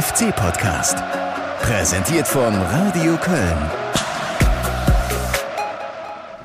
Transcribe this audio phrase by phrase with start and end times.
[0.00, 0.96] FC-Podcast.
[1.60, 3.70] Präsentiert von Radio Köln.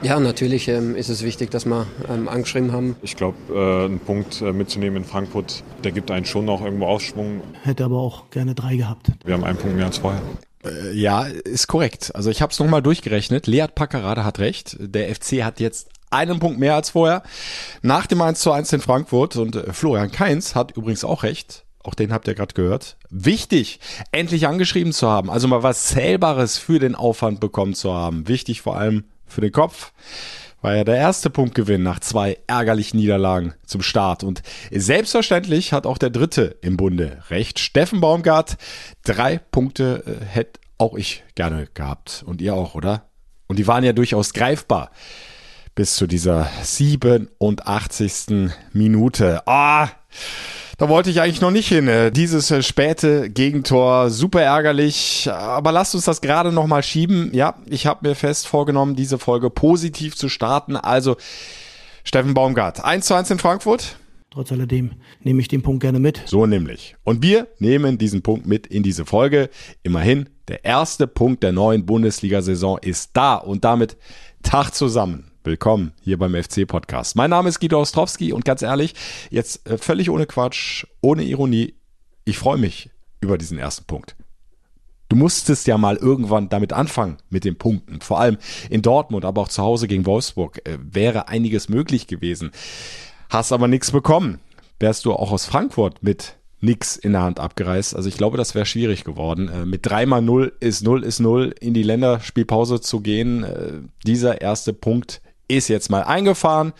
[0.01, 2.97] Ja, natürlich ähm, ist es wichtig, dass wir ähm, angeschrieben haben.
[3.01, 6.87] Ich glaube, äh, einen Punkt äh, mitzunehmen in Frankfurt, der gibt einen schon noch irgendwo
[6.87, 7.43] Aufschwung.
[7.63, 9.07] Hätte aber auch gerne drei gehabt.
[9.23, 10.21] Wir haben einen Punkt mehr als vorher.
[10.65, 12.13] Äh, ja, ist korrekt.
[12.13, 13.47] Also ich habe es nochmal durchgerechnet.
[13.47, 14.75] Leat Packerade hat recht.
[14.81, 17.23] Der FC hat jetzt einen Punkt mehr als vorher.
[17.81, 21.64] Nach dem 1 zu 1 in Frankfurt und äh, Florian Kainz hat übrigens auch recht.
[21.85, 22.97] Auch den habt ihr gerade gehört.
[23.09, 23.79] Wichtig,
[24.11, 25.29] endlich angeschrieben zu haben.
[25.29, 28.27] Also mal was Zählbares für den Aufwand bekommen zu haben.
[28.27, 29.93] Wichtig vor allem für den Kopf.
[30.61, 34.23] War ja der erste Punktgewinn nach zwei ärgerlichen Niederlagen zum Start.
[34.23, 37.59] Und selbstverständlich hat auch der dritte im Bunde recht.
[37.59, 38.57] Steffen Baumgart,
[39.03, 42.23] drei Punkte äh, hätte auch ich gerne gehabt.
[42.25, 43.09] Und ihr auch, oder?
[43.45, 44.89] Und die waren ja durchaus greifbar
[45.75, 48.49] bis zu dieser 87.
[48.71, 49.45] Minute.
[49.45, 49.89] Ah!
[50.77, 51.87] Da wollte ich eigentlich noch nicht hin.
[51.87, 55.29] Äh, dieses äh, späte Gegentor, super ärgerlich.
[55.31, 57.29] Aber lasst uns das gerade noch mal schieben.
[57.33, 60.75] Ja, ich habe mir fest vorgenommen, diese Folge positiv zu starten.
[60.75, 61.15] Also,
[62.03, 63.97] Steffen Baumgart, 1 zu 1 in Frankfurt.
[64.31, 64.91] Trotz alledem
[65.23, 66.21] nehme ich den Punkt gerne mit.
[66.25, 66.97] So nämlich.
[67.05, 69.49] Und wir nehmen diesen Punkt mit in diese Folge.
[69.81, 73.95] Immerhin, der erste Punkt der neuen Bundesliga-Saison ist da und damit
[74.43, 75.31] Tag zusammen.
[75.45, 77.15] Willkommen hier beim FC-Podcast.
[77.15, 78.95] Mein Name ist Guido Ostrowski und ganz ehrlich,
[79.29, 81.75] jetzt äh, völlig ohne Quatsch, ohne Ironie,
[82.23, 82.89] ich freue mich
[83.21, 84.15] über diesen ersten Punkt.
[85.07, 88.01] Du musstest ja mal irgendwann damit anfangen mit den Punkten.
[88.01, 88.39] Vor allem
[88.71, 92.49] in Dortmund, aber auch zu Hause gegen Wolfsburg äh, wäre einiges möglich gewesen.
[93.29, 94.39] Hast aber nichts bekommen.
[94.79, 97.95] Wärst du auch aus Frankfurt mit nix in der Hand abgereist.
[97.95, 99.49] Also ich glaube, das wäre schwierig geworden.
[99.49, 103.43] Äh, mit dreimal null ist null ist null in die Länderspielpause zu gehen.
[103.43, 103.73] Äh,
[104.07, 106.73] dieser erste Punkt ist jetzt mal eingefahren.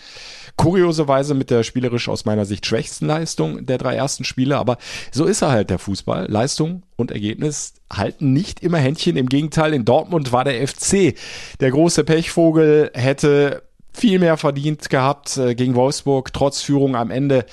[0.57, 4.77] Kurioserweise mit der spielerisch aus meiner Sicht schwächsten Leistung der drei ersten Spiele, aber
[5.11, 6.27] so ist er halt der Fußball.
[6.29, 9.17] Leistung und Ergebnis halten nicht immer Händchen.
[9.17, 11.15] Im Gegenteil, in Dortmund war der FC
[11.59, 17.45] der große Pechvogel, hätte viel mehr verdient gehabt äh, gegen Wolfsburg, trotz Führung am Ende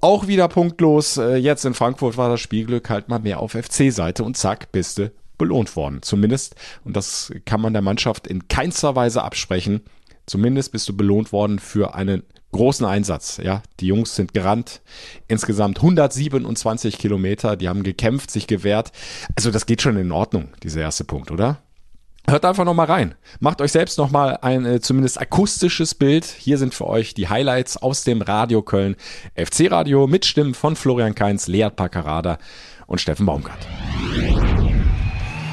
[0.00, 1.16] auch wieder punktlos.
[1.16, 4.98] Äh, jetzt in Frankfurt war das Spielglück halt mal mehr auf FC-Seite und zack, bist
[4.98, 6.02] du belohnt worden.
[6.02, 6.54] Zumindest,
[6.84, 9.80] und das kann man der Mannschaft in keinster Weise absprechen,
[10.30, 13.40] Zumindest bist du belohnt worden für einen großen Einsatz.
[13.42, 14.80] Ja, die Jungs sind gerannt.
[15.26, 17.56] Insgesamt 127 Kilometer.
[17.56, 18.92] Die haben gekämpft, sich gewehrt.
[19.34, 21.58] Also das geht schon in Ordnung, dieser erste Punkt, oder?
[22.28, 23.16] Hört einfach nochmal rein.
[23.40, 26.24] Macht euch selbst nochmal ein äh, zumindest akustisches Bild.
[26.26, 28.94] Hier sind für euch die Highlights aus dem Radio Köln
[29.34, 32.38] FC Radio mit Stimmen von Florian Kainz, Leat Paccarada
[32.86, 33.66] und Steffen Baumgart.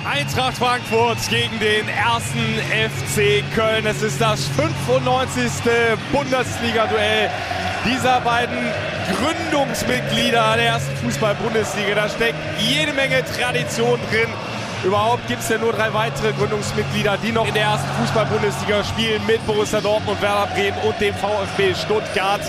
[0.09, 2.39] Eintracht Frankfurt gegen den ersten
[2.71, 3.85] FC Köln.
[3.85, 5.51] Es ist das 95.
[6.13, 7.29] Bundesliga-Duell
[7.83, 8.57] dieser beiden
[9.17, 11.95] Gründungsmitglieder der ersten Fußball-Bundesliga.
[11.95, 14.29] Da steckt jede Menge Tradition drin.
[14.85, 19.21] Überhaupt gibt es ja nur drei weitere Gründungsmitglieder, die noch in der ersten Fußball-Bundesliga spielen
[19.27, 22.41] mit Borussia Dortmund, Werder Bremen und dem VfB Stuttgart.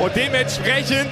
[0.00, 1.10] Und dementsprechend,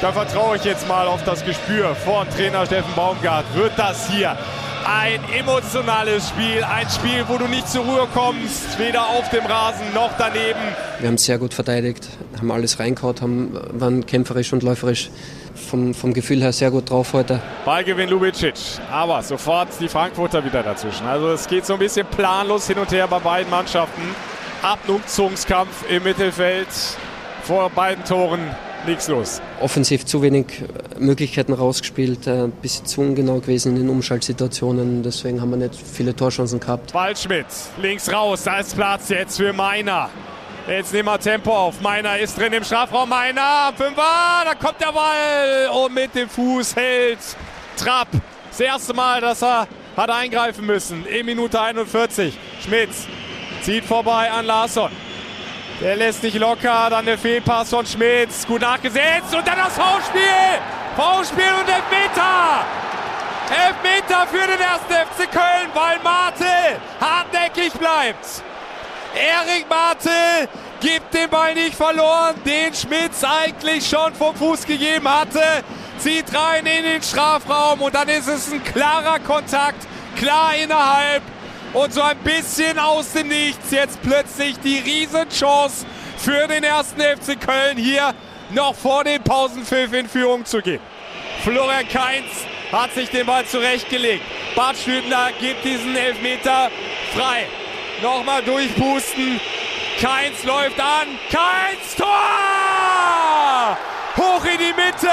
[0.00, 4.38] da vertraue ich jetzt mal auf das Gespür von Trainer Steffen Baumgart, wird das hier
[4.88, 9.92] ein emotionales Spiel, ein Spiel, wo du nicht zur Ruhe kommst, weder auf dem Rasen
[9.92, 10.58] noch daneben.
[10.98, 15.10] Wir haben sehr gut verteidigt, haben alles reingehauen, haben, waren kämpferisch und läuferisch
[15.54, 17.40] vom, vom Gefühl her sehr gut drauf heute.
[17.66, 18.54] Ballgewinn Lubicic,
[18.90, 21.06] aber sofort die Frankfurter wieder dazwischen.
[21.06, 24.02] Also es geht so ein bisschen planlos hin und her bei beiden Mannschaften.
[24.62, 26.68] Abnutzungskampf im Mittelfeld
[27.42, 28.40] vor beiden Toren
[28.88, 29.40] nichts los.
[29.60, 30.46] Offensiv zu wenig
[30.98, 35.74] Möglichkeiten rausgespielt, ein äh, bisschen zu ungenau gewesen in den Umschaltsituationen, deswegen haben wir nicht
[35.76, 36.94] viele Torchancen gehabt.
[36.94, 37.46] Waldschmidt,
[37.80, 40.10] links raus, da ist Platz jetzt für Meiner.
[40.66, 41.80] Jetzt nehmen wir Tempo auf.
[41.80, 43.08] Meiner ist drin im Strafraum.
[43.08, 47.18] Meiner, Fünfer, da kommt der Ball und mit dem Fuß hält
[47.78, 48.08] Trapp.
[48.50, 49.66] Das erste Mal, dass er
[49.96, 52.36] hat eingreifen müssen in Minute 41.
[52.62, 53.06] Schmitz
[53.62, 54.90] zieht vorbei an Larsson.
[55.80, 56.88] Der lässt nicht locker.
[56.90, 58.46] Dann der Fehlpass von Schmitz.
[58.46, 59.34] Gut nachgesetzt.
[59.34, 60.22] Und dann das V-Spiel.
[60.96, 62.64] V-Spiel und Elfmeter.
[63.50, 68.42] Elfmeter für den ersten FC Köln, weil Mate hartnäckig bleibt.
[69.14, 70.48] Erik Mate
[70.80, 75.42] gibt den Ball nicht verloren, den Schmitz eigentlich schon vom Fuß gegeben hatte.
[75.98, 79.86] Zieht rein in den Strafraum und dann ist es ein klarer Kontakt,
[80.16, 81.22] klar innerhalb
[81.72, 85.86] und so ein bisschen aus dem Nichts jetzt plötzlich die Riesenchance
[86.16, 88.14] für den ersten FC Köln hier
[88.50, 90.80] noch vor dem Pausenpfiff in Führung zu gehen.
[91.44, 94.24] Florian Kainz hat sich den Ball zurechtgelegt.
[94.54, 96.70] Bart Stübner gibt diesen Elfmeter
[97.14, 97.46] frei.
[98.02, 99.40] Nochmal durchpusten.
[100.00, 101.08] Keins läuft an.
[101.30, 102.06] Keins Tor!
[104.16, 105.10] Hoch in die Mitte.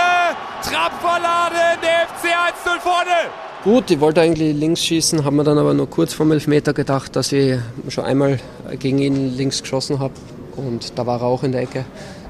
[0.63, 3.29] Trapp verladen, der FC 1-0 vorne.
[3.65, 6.71] Gut, ich wollte eigentlich links schießen, habe mir dann aber nur kurz vor dem Elfmeter
[6.71, 7.57] gedacht, dass ich
[7.89, 8.39] schon einmal
[8.77, 10.13] gegen ihn links geschossen habe.
[10.55, 11.83] Und da war er auch in der Ecke.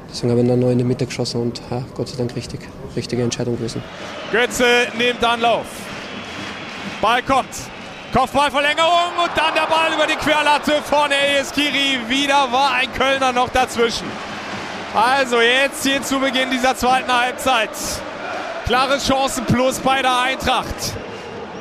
[0.10, 2.62] Deswegen habe ich dann nur in die Mitte geschossen und ja, Gott sei Dank richtig,
[2.96, 3.84] richtige Entscheidung gewesen.
[4.32, 5.66] Götze nimmt Anlauf.
[7.02, 7.50] Ball kommt.
[8.14, 12.00] Kopfballverlängerung und dann der Ball über die Querlatte von Eskiri.
[12.08, 14.08] Wieder war ein Kölner noch dazwischen.
[14.96, 17.72] Also jetzt hier zu Beginn dieser zweiten Halbzeit.
[18.66, 20.96] Klares Chancenplus bei der Eintracht.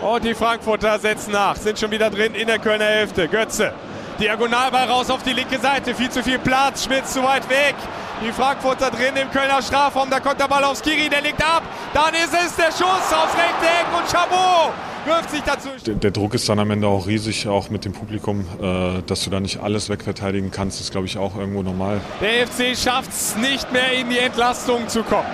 [0.04, 3.26] Und die Frankfurter setzen nach, sind schon wieder drin in der Kölner Hälfte.
[3.26, 3.72] Götze,
[4.20, 7.74] Diagonalball raus auf die linke Seite, viel zu viel Platz, Schmitz zu weit weg.
[8.22, 11.62] Die Frankfurter drin im Kölner Strafraum, da kommt der Ball aufs Kiri, der liegt ab.
[11.94, 14.74] Dann ist es der Schuss aufs rechte Eck und Chabot
[15.06, 15.70] wirft sich dazu.
[15.86, 18.44] Der, der, Druck ist dann am Ende auch riesig, auch mit dem Publikum.
[18.60, 22.02] Äh, dass du da nicht alles wegverteidigen kannst, ist, glaube ich, auch irgendwo normal.
[22.20, 25.28] Der FC schafft es nicht mehr in die Entlastung zu kommen.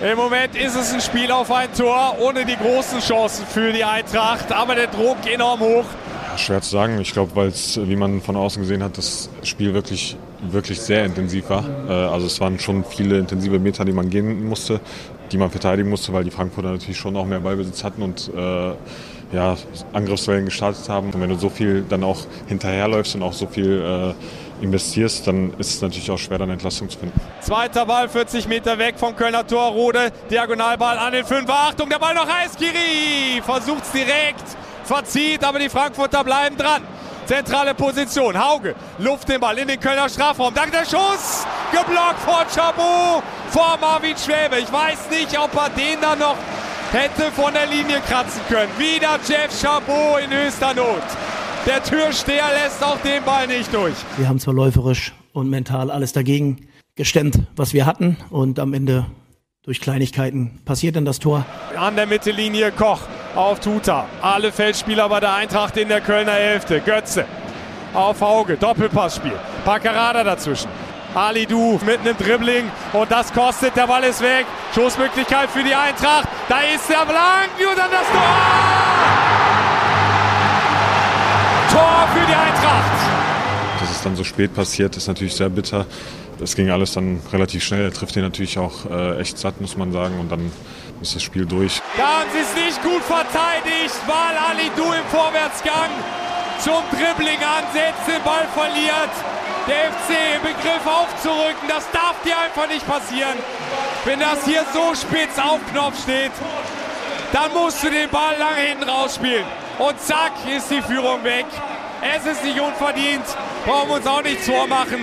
[0.00, 3.82] Im Moment ist es ein Spiel auf ein Tor, ohne die großen Chancen für die
[3.82, 5.84] Eintracht, aber der Druck enorm hoch.
[6.30, 7.00] Ja, schwer zu sagen.
[7.00, 11.04] Ich glaube, weil es, wie man von außen gesehen hat, das Spiel wirklich, wirklich sehr
[11.04, 11.64] intensiv war.
[11.88, 14.80] Äh, also es waren schon viele intensive Meter, die man gehen musste,
[15.32, 18.72] die man verteidigen musste, weil die Frankfurter natürlich schon auch mehr Ballbesitz hatten und äh,
[19.32, 19.56] ja,
[19.92, 21.08] Angriffswellen gestartet haben.
[21.08, 24.14] Und wenn du so viel dann auch hinterherläufst und auch so viel äh,
[24.60, 27.20] investierst, dann ist es natürlich auch schwer, dann Entlastung zu finden.
[27.40, 29.70] Zweiter Ball, 40 Meter weg vom Kölner Tor.
[29.70, 31.54] Rode, Diagonalball an den Fünfer.
[31.54, 32.56] Achtung, der Ball noch heiß.
[32.56, 34.44] Kiri versucht es direkt,
[34.84, 36.82] verzieht, aber die Frankfurter bleiben dran.
[37.26, 38.42] Zentrale Position.
[38.42, 40.54] Hauge luft den Ball in den Kölner Strafraum.
[40.54, 41.46] Dank der Schuss.
[41.70, 44.58] Geblockt von Chabot vor Marvin Schwäbe.
[44.58, 46.36] Ich weiß nicht, ob er den da noch
[46.90, 48.70] hätte von der Linie kratzen können.
[48.78, 51.02] Wieder Jeff Chabot in höchster Not.
[51.66, 53.94] Der Türsteher lässt auch den Ball nicht durch.
[54.16, 58.16] Wir haben zwar läuferisch und mental alles dagegen gestemmt, was wir hatten.
[58.30, 59.06] Und am Ende
[59.62, 61.44] durch Kleinigkeiten passiert dann das Tor.
[61.76, 63.00] An der Mittellinie Koch
[63.34, 64.06] auf Tuta.
[64.22, 66.80] Alle Feldspieler bei der Eintracht in der Kölner Hälfte.
[66.80, 67.26] Götze
[67.92, 68.56] auf Hauge.
[68.56, 69.32] Doppelpassspiel.
[69.64, 70.68] Packerada dazwischen.
[71.14, 74.46] Ali Du mit einem Dribbling und das kostet, der Ball ist weg.
[74.74, 76.28] Schussmöglichkeit für die Eintracht.
[76.48, 78.87] Da ist der Blank und dann das Tor!
[81.78, 82.98] Tor für die Eintracht.
[83.78, 85.86] Dass es dann so spät passiert, ist natürlich sehr bitter.
[86.42, 87.84] Es ging alles dann relativ schnell.
[87.84, 90.18] Er trifft ihn natürlich auch äh, echt satt, muss man sagen.
[90.18, 90.50] Und dann
[91.00, 91.80] ist das Spiel durch.
[91.96, 95.90] Da haben sie es nicht gut verteidigt, weil Ali Du im Vorwärtsgang
[96.58, 99.14] zum Dribbling ansetzt, den Ball verliert.
[99.68, 103.38] Der FC im Begriff aufzurücken, das darf dir einfach nicht passieren.
[104.04, 106.32] Wenn das hier so spitz auf Knopf steht,
[107.32, 109.44] dann musst du den Ball lange hinten rausspielen.
[109.78, 111.46] Und zack, ist die Führung weg.
[112.02, 113.24] Es ist nicht unverdient,
[113.64, 114.98] brauchen wir uns auch nichts vormachen.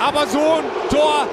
[0.00, 1.26] Aber so ein Tor,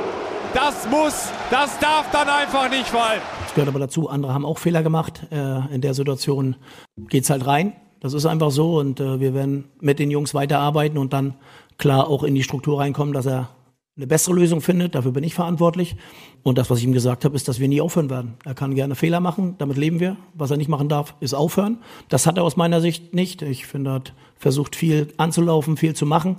[0.54, 3.22] das muss, das darf dann einfach nicht fallen.
[3.44, 5.28] Das gehört aber dazu, andere haben auch Fehler gemacht.
[5.32, 6.56] Äh, in der Situation
[6.98, 7.74] geht es halt rein.
[8.00, 11.36] Das ist einfach so und äh, wir werden mit den Jungs weiterarbeiten und dann
[11.78, 13.50] klar auch in die Struktur reinkommen, dass er
[13.98, 14.96] eine bessere Lösung findet.
[14.96, 15.96] Dafür bin ich verantwortlich.
[16.44, 18.36] Und das, was ich ihm gesagt habe, ist, dass wir nie aufhören werden.
[18.46, 20.18] Er kann gerne Fehler machen, damit leben wir.
[20.36, 21.80] Was er nicht machen darf, ist aufhören.
[22.08, 23.42] Das hat er aus meiner Sicht nicht.
[23.42, 26.38] Ich finde, er hat versucht, viel anzulaufen, viel zu machen.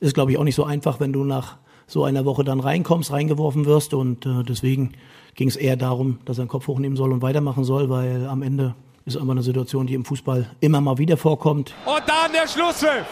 [0.00, 1.56] Ist, glaube ich, auch nicht so einfach, wenn du nach
[1.86, 3.94] so einer Woche dann reinkommst, reingeworfen wirst.
[3.94, 4.92] Und äh, deswegen
[5.34, 8.42] ging es eher darum, dass er den Kopf hochnehmen soll und weitermachen soll, weil am
[8.42, 11.74] Ende ist immer eine Situation, die im Fußball immer mal wieder vorkommt.
[11.84, 13.06] Und dann der Schlusspfiff.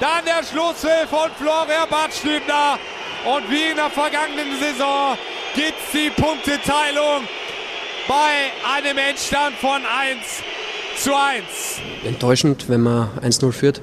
[0.00, 2.78] Dann der Schlusspfiff von Florian Badstübner.
[3.24, 5.16] Und wie in der vergangenen Saison
[5.54, 7.26] gibt es die Punkteteilung
[8.06, 10.44] bei einem Endstand von 1
[10.98, 11.44] zu 1.
[12.04, 13.80] Enttäuschend, wenn man 1-0 führt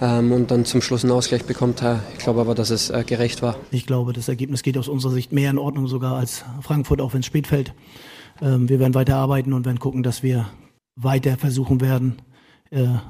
[0.00, 1.82] ähm, und dann zum Schluss einen Ausgleich bekommt.
[2.12, 3.56] Ich glaube aber, dass es äh, gerecht war.
[3.70, 7.14] Ich glaube, das Ergebnis geht aus unserer Sicht mehr in Ordnung sogar als Frankfurt, auch
[7.14, 7.74] wenn es spät fällt.
[8.42, 10.46] Ähm, wir werden weiter arbeiten und werden gucken, dass wir
[10.94, 12.33] weiter versuchen werden, äh,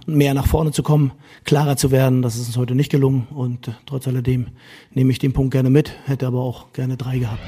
[0.06, 1.12] mehr nach vorne zu kommen,
[1.44, 2.23] klarer zu werden.
[2.23, 4.49] Das ist uns heute nicht gelungen und trotz alledem
[4.92, 7.42] nehme ich den Punkt gerne mit, hätte aber auch gerne drei gehabt.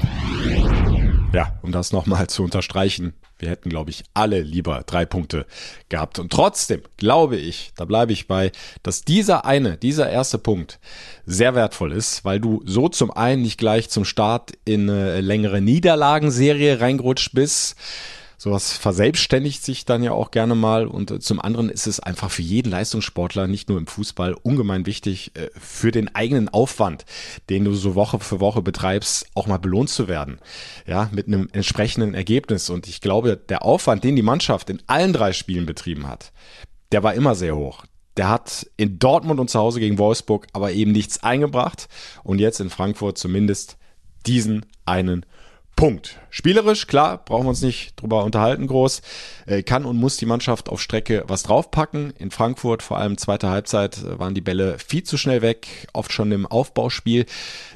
[1.33, 5.45] Ja, um das nochmal zu unterstreichen, wir hätten, glaube ich, alle lieber drei Punkte
[5.89, 6.17] gehabt.
[6.17, 10.79] Und trotzdem glaube ich, da bleibe ich bei, dass dieser eine, dieser erste Punkt
[11.25, 15.61] sehr wertvoll ist, weil du so zum einen nicht gleich zum Start in eine längere
[15.61, 17.75] Niederlagenserie reingerutscht bist,
[18.39, 22.29] Sowas verselbstständigt sich dann ja auch gerne mal und äh, zum anderen ist es einfach
[22.29, 27.05] für jeden Leistungssportler, nicht nur im Fußball, ungemein wichtig, äh, für den eigenen Aufwand,
[27.49, 30.37] den du so Woche für Woche betreibst, auch mal belohnt zu werden.
[30.85, 32.69] Ja, mit einem entsprechenden Ergebnis.
[32.69, 36.31] Und ich glaube, der Aufwand, den die Mannschaft in allen drei Spielen betrieben hat,
[36.91, 37.85] der war immer sehr hoch.
[38.17, 41.87] Der hat in Dortmund und zu Hause gegen Wolfsburg aber eben nichts eingebracht
[42.23, 43.77] und jetzt in Frankfurt zumindest
[44.27, 45.25] diesen einen
[45.77, 46.17] Punkt.
[46.31, 49.01] Spielerisch, klar, brauchen wir uns nicht drüber unterhalten groß.
[49.45, 52.11] Äh, kann und muss die Mannschaft auf Strecke was draufpacken.
[52.17, 56.31] In Frankfurt, vor allem zweite Halbzeit, waren die Bälle viel zu schnell weg, oft schon
[56.31, 57.25] im Aufbauspiel.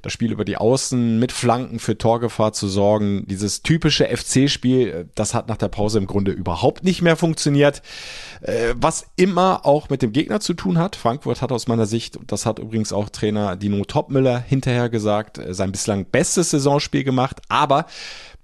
[0.02, 3.26] Das Spiel über die Außen mit Flanken für Torgefahr zu sorgen.
[3.28, 7.84] Dieses typische FC-Spiel, äh, das hat nach der Pause im Grunde überhaupt nicht mehr funktioniert.
[8.42, 10.96] Äh, was immer auch mit dem Gegner zu tun hat.
[10.96, 15.72] Frankfurt hat aus meiner Sicht, das hat übrigens auch Trainer Dino Topmüller hinterher gesagt, sein
[15.72, 17.42] bislang bestes Saisonspiel gemacht.
[17.48, 17.86] Aber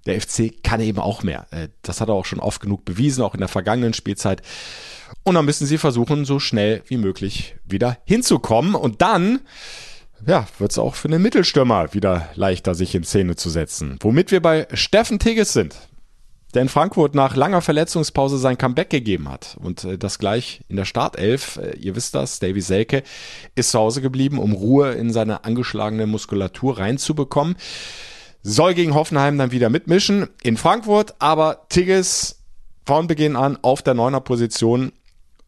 [0.08, 1.46] der FC kann eben auch mehr.
[1.50, 4.42] Äh, das hat er auch schon oft genug bewiesen, auch in der vergangenen Spielzeit.
[5.22, 8.74] Und dann müssen sie versuchen, so schnell wie möglich wieder hinzukommen.
[8.74, 9.40] Und dann,
[10.26, 13.98] ja, wird es auch für den Mittelstürmer wieder leichter, sich in Szene zu setzen.
[14.00, 15.76] Womit wir bei Steffen Tigges sind.
[16.54, 19.58] Der in Frankfurt nach langer Verletzungspause sein Comeback gegeben hat.
[19.60, 21.58] Und äh, das gleich in der Startelf.
[21.58, 23.02] Äh, ihr wisst das, Davy Selke
[23.54, 27.56] ist zu Hause geblieben, um Ruhe in seine angeschlagene Muskulatur reinzubekommen
[28.48, 32.42] soll gegen Hoffenheim dann wieder mitmischen in Frankfurt, aber Tigges
[32.86, 34.92] von Beginn an auf der neuner Position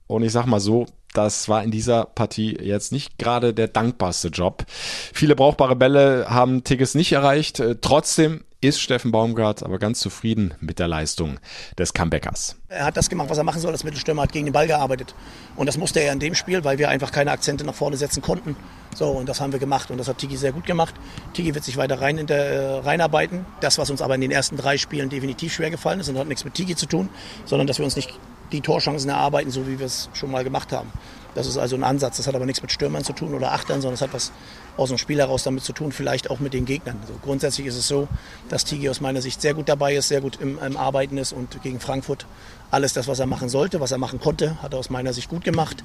[0.07, 4.28] und ich sag mal so, das war in dieser Partie jetzt nicht gerade der dankbarste
[4.28, 4.64] Job.
[4.69, 7.59] Viele brauchbare Bälle haben Tigges nicht erreicht.
[7.59, 11.38] Äh, trotzdem ist Steffen Baumgart aber ganz zufrieden mit der Leistung
[11.78, 12.56] des Comebackers.
[12.68, 13.72] Er hat das gemacht, was er machen soll.
[13.72, 15.14] Das Mittelstürmer hat gegen den Ball gearbeitet.
[15.56, 18.22] Und das musste er in dem Spiel, weil wir einfach keine Akzente nach vorne setzen
[18.22, 18.56] konnten.
[18.94, 19.90] So, und das haben wir gemacht.
[19.90, 20.94] Und das hat Tigi sehr gut gemacht.
[21.32, 23.46] Tigi wird sich weiter rein in der, äh, reinarbeiten.
[23.60, 26.28] Das, was uns aber in den ersten drei Spielen definitiv schwer gefallen ist, und hat
[26.28, 27.08] nichts mit Tigi zu tun,
[27.46, 28.12] sondern dass wir uns nicht
[28.52, 30.92] die Torchancen erarbeiten, so wie wir es schon mal gemacht haben.
[31.34, 32.16] Das ist also ein Ansatz.
[32.16, 34.32] Das hat aber nichts mit Stürmern zu tun oder Achtern, sondern es hat was
[34.76, 36.99] aus dem Spiel heraus damit zu tun, vielleicht auch mit den Gegnern.
[37.02, 38.08] Also grundsätzlich ist es so,
[38.49, 41.32] dass Tigi aus meiner Sicht sehr gut dabei ist, sehr gut im, im, Arbeiten ist
[41.32, 42.26] und gegen Frankfurt
[42.70, 45.28] alles das, was er machen sollte, was er machen konnte, hat er aus meiner Sicht
[45.28, 45.84] gut gemacht.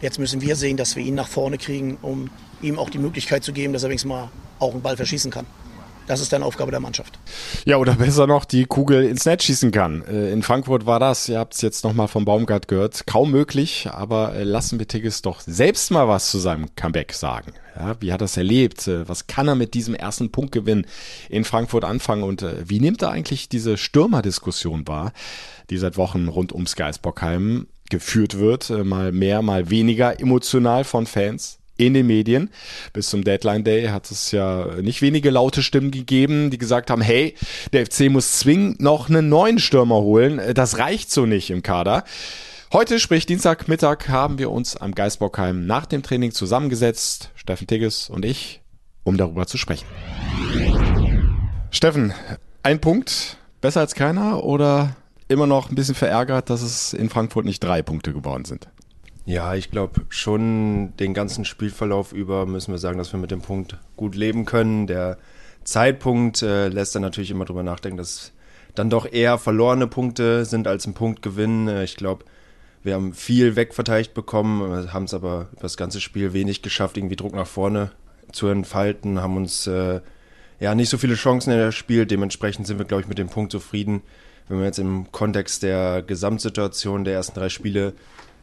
[0.00, 2.30] Jetzt müssen wir sehen, dass wir ihn nach vorne kriegen, um
[2.62, 5.46] ihm auch die Möglichkeit zu geben, dass er wenigstens mal auch einen Ball verschießen kann.
[6.08, 7.18] Das ist dann Aufgabe der Mannschaft.
[7.66, 10.02] Ja, oder besser noch, die Kugel ins Netz schießen kann.
[10.06, 13.88] Äh, in Frankfurt war das, ihr habt es jetzt nochmal vom Baumgart gehört, kaum möglich,
[13.92, 17.52] aber äh, lassen wir Tigges doch selbst mal was zu seinem Comeback sagen.
[17.76, 18.88] Ja, wie hat er es erlebt?
[18.88, 20.86] Äh, was kann er mit diesem ersten Punktgewinn
[21.28, 22.22] in Frankfurt anfangen?
[22.22, 25.12] Und wie nimmt er eigentlich diese Stürmerdiskussion wahr,
[25.68, 28.70] die seit Wochen rund ums Geisbockheim geführt wird?
[28.70, 32.50] Mal mehr, mal weniger emotional von Fans in den Medien.
[32.92, 37.00] Bis zum Deadline Day hat es ja nicht wenige laute Stimmen gegeben, die gesagt haben,
[37.00, 37.34] hey,
[37.72, 40.40] der FC muss zwingend noch einen neuen Stürmer holen.
[40.52, 42.04] Das reicht so nicht im Kader.
[42.70, 48.26] Heute, sprich Dienstagmittag, haben wir uns am Geisbockheim nach dem Training zusammengesetzt, Steffen Tigges und
[48.26, 48.60] ich,
[49.04, 49.86] um darüber zu sprechen.
[51.70, 52.12] Steffen,
[52.62, 54.96] ein Punkt, besser als keiner oder
[55.28, 58.68] immer noch ein bisschen verärgert, dass es in Frankfurt nicht drei Punkte geworden sind?
[59.28, 63.42] Ja, ich glaube schon den ganzen Spielverlauf über müssen wir sagen, dass wir mit dem
[63.42, 64.86] Punkt gut leben können.
[64.86, 65.18] Der
[65.64, 68.32] Zeitpunkt äh, lässt dann natürlich immer drüber nachdenken, dass
[68.74, 71.68] dann doch eher verlorene Punkte sind als ein Punktgewinn.
[71.68, 72.24] Äh, ich glaube,
[72.82, 77.16] wir haben viel wegverteidigt bekommen, haben es aber über das ganze Spiel wenig geschafft, irgendwie
[77.16, 77.90] Druck nach vorne
[78.32, 80.00] zu entfalten, haben uns äh,
[80.58, 82.10] ja nicht so viele Chancen erspielt.
[82.10, 84.00] Dementsprechend sind wir, glaube ich, mit dem Punkt zufrieden.
[84.48, 87.92] Wenn wir jetzt im Kontext der Gesamtsituation der ersten drei Spiele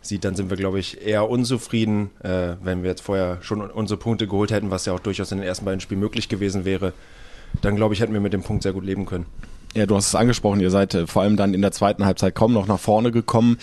[0.05, 3.99] sieht, dann sind wir, glaube ich, eher unzufrieden, äh, wenn wir jetzt vorher schon unsere
[3.99, 6.93] Punkte geholt hätten, was ja auch durchaus in den ersten beiden Spielen möglich gewesen wäre.
[7.61, 9.25] Dann, glaube ich, hätten wir mit dem Punkt sehr gut leben können.
[9.75, 12.33] Ja, du hast es angesprochen, ihr seid äh, vor allem dann in der zweiten Halbzeit
[12.33, 13.57] kaum noch nach vorne gekommen.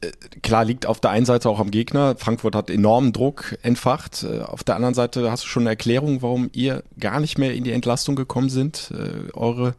[0.00, 2.14] Äh, klar liegt auf der einen Seite auch am Gegner.
[2.16, 4.22] Frankfurt hat enormen Druck entfacht.
[4.22, 7.54] Äh, auf der anderen Seite hast du schon eine Erklärung, warum ihr gar nicht mehr
[7.54, 8.92] in die Entlastung gekommen sind,
[9.32, 9.74] eure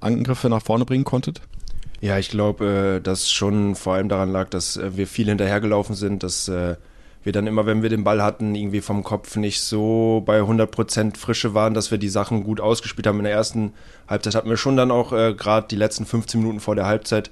[0.00, 1.40] Angriffe nach vorne bringen konntet?
[2.02, 5.94] Ja, ich glaube, äh, dass schon vor allem daran lag, dass äh, wir viel hinterhergelaufen
[5.94, 6.74] sind, dass äh,
[7.22, 11.16] wir dann immer, wenn wir den Ball hatten, irgendwie vom Kopf nicht so bei 100%
[11.16, 13.18] Frische waren, dass wir die Sachen gut ausgespielt haben.
[13.18, 13.72] In der ersten
[14.08, 17.30] Halbzeit hatten wir schon dann auch äh, gerade die letzten 15 Minuten vor der Halbzeit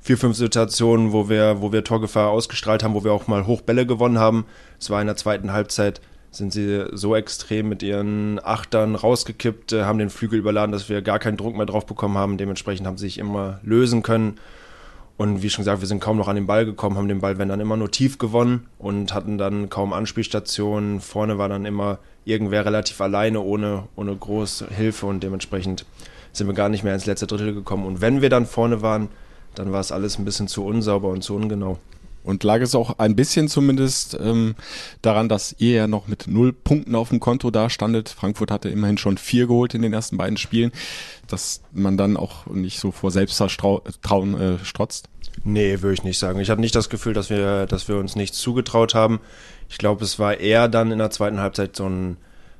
[0.00, 3.86] vier, fünf Situationen, wo wir, wo wir Torgefahr ausgestrahlt haben, wo wir auch mal Hochbälle
[3.86, 4.46] gewonnen haben.
[4.78, 6.00] Es war in der zweiten Halbzeit
[6.32, 11.02] sind sie so extrem mit ihren Achtern rausgekippt, äh, haben den Flügel überladen, dass wir
[11.02, 12.38] gar keinen Druck mehr drauf bekommen haben.
[12.38, 14.38] Dementsprechend haben sie sich immer lösen können.
[15.18, 17.38] Und wie schon gesagt, wir sind kaum noch an den Ball gekommen, haben den Ball,
[17.38, 21.00] wenn dann immer nur tief gewonnen und hatten dann kaum Anspielstationen.
[21.00, 25.84] Vorne war dann immer irgendwer relativ alleine, ohne, ohne große Hilfe und dementsprechend
[26.32, 27.84] sind wir gar nicht mehr ins letzte Drittel gekommen.
[27.84, 29.08] Und wenn wir dann vorne waren,
[29.54, 31.78] dann war es alles ein bisschen zu unsauber und zu ungenau.
[32.24, 34.54] Und lag es auch ein bisschen zumindest ähm,
[35.00, 38.08] daran, dass ihr ja noch mit null Punkten auf dem Konto da standet.
[38.08, 40.72] Frankfurt hatte immerhin schon vier geholt in den ersten beiden Spielen,
[41.26, 45.08] dass man dann auch nicht so vor Selbstvertrauen äh, strotzt?
[45.44, 46.38] Nee, würde ich nicht sagen.
[46.40, 49.20] Ich hatte nicht das Gefühl, dass wir, dass wir uns nichts zugetraut haben.
[49.68, 52.18] Ich glaube, es war eher dann in der zweiten Halbzeit so ein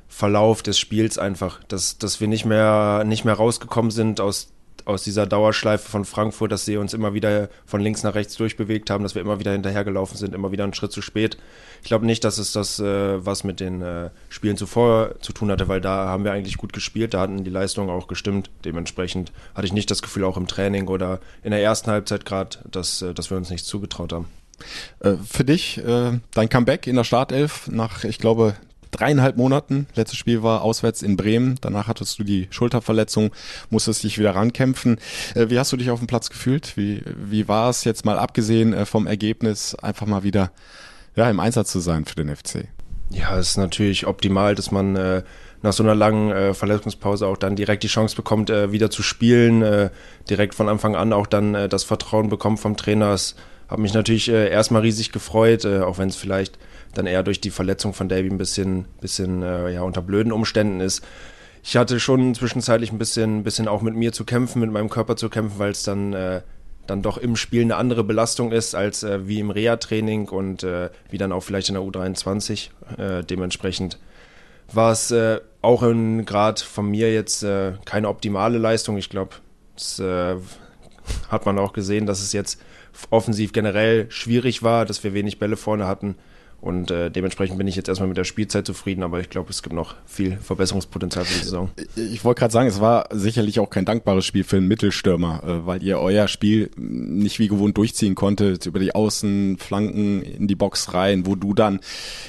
[0.09, 4.53] Verlauf des Spiels einfach, dass, dass wir nicht mehr, nicht mehr rausgekommen sind aus
[4.85, 8.91] aus dieser Dauerschleife von Frankfurt, dass sie uns immer wieder von links nach rechts durchbewegt
[8.91, 11.37] haben, dass wir immer wieder hinterhergelaufen sind, immer wieder einen Schritt zu spät.
[11.83, 15.51] Ich glaube nicht, dass es das, äh, was mit den äh, Spielen zuvor zu tun
[15.51, 18.51] hatte, weil da haben wir eigentlich gut gespielt, da hatten die Leistungen auch gestimmt.
[18.65, 22.59] Dementsprechend hatte ich nicht das Gefühl, auch im Training oder in der ersten Halbzeit gerade,
[22.71, 24.27] dass, äh, dass wir uns nichts zugetraut haben.
[25.01, 28.55] Äh, für dich, äh, dein Comeback in der Startelf nach, ich glaube,
[29.03, 29.89] dreieinhalb Monaten.
[29.97, 31.57] Letztes Spiel war auswärts in Bremen.
[31.61, 33.33] Danach hattest du die Schulterverletzung,
[33.69, 34.99] musstest dich wieder rankämpfen.
[35.35, 36.77] Äh, wie hast du dich auf dem Platz gefühlt?
[36.77, 40.53] Wie, wie war es jetzt mal abgesehen äh, vom Ergebnis, einfach mal wieder
[41.17, 42.69] ja, im Einsatz zu sein für den FC?
[43.11, 45.23] Ja, es ist natürlich optimal, dass man äh,
[45.63, 49.03] nach so einer langen äh, Verletzungspause auch dann direkt die Chance bekommt, äh, wieder zu
[49.03, 49.91] spielen, äh,
[50.31, 53.13] direkt von Anfang an auch dann äh, das Vertrauen bekommt vom Trainer.
[53.13, 53.35] Es
[53.67, 56.57] hat mich natürlich äh, erstmal riesig gefreut, äh, auch wenn es vielleicht
[56.95, 60.81] dann eher durch die Verletzung von Davy ein bisschen, bisschen äh, ja, unter blöden Umständen
[60.81, 61.05] ist.
[61.63, 65.17] Ich hatte schon zwischenzeitlich ein bisschen, bisschen auch mit mir zu kämpfen, mit meinem Körper
[65.17, 66.43] zu kämpfen, weil es dann, äh,
[66.87, 70.91] dann doch im Spiel eine andere Belastung ist als äh, wie im Reha-Training und äh,
[71.11, 72.71] wie dann auch vielleicht in der U23.
[72.99, 73.99] Äh, dementsprechend
[74.73, 77.47] war es äh, auch in Grad von mir jetzt
[77.85, 78.97] keine optimale Leistung.
[78.97, 79.37] Ich glaube,
[79.99, 80.35] äh,
[81.29, 82.61] hat man auch gesehen, dass es jetzt
[83.11, 86.17] offensiv generell schwierig war, dass wir wenig Bälle vorne hatten.
[86.63, 89.65] Und äh, dementsprechend bin ich jetzt erstmal mit der Spielzeit zufrieden, aber ich glaube, es
[89.65, 91.71] gibt noch viel Verbesserungspotenzial für die Saison.
[91.97, 95.67] Ich wollte gerade sagen, es war sicherlich auch kein dankbares Spiel für einen Mittelstürmer, äh,
[95.67, 100.95] weil ihr euer Spiel nicht wie gewohnt durchziehen konntet, über die Außenflanken in die Box
[100.95, 101.81] rein, wo du dann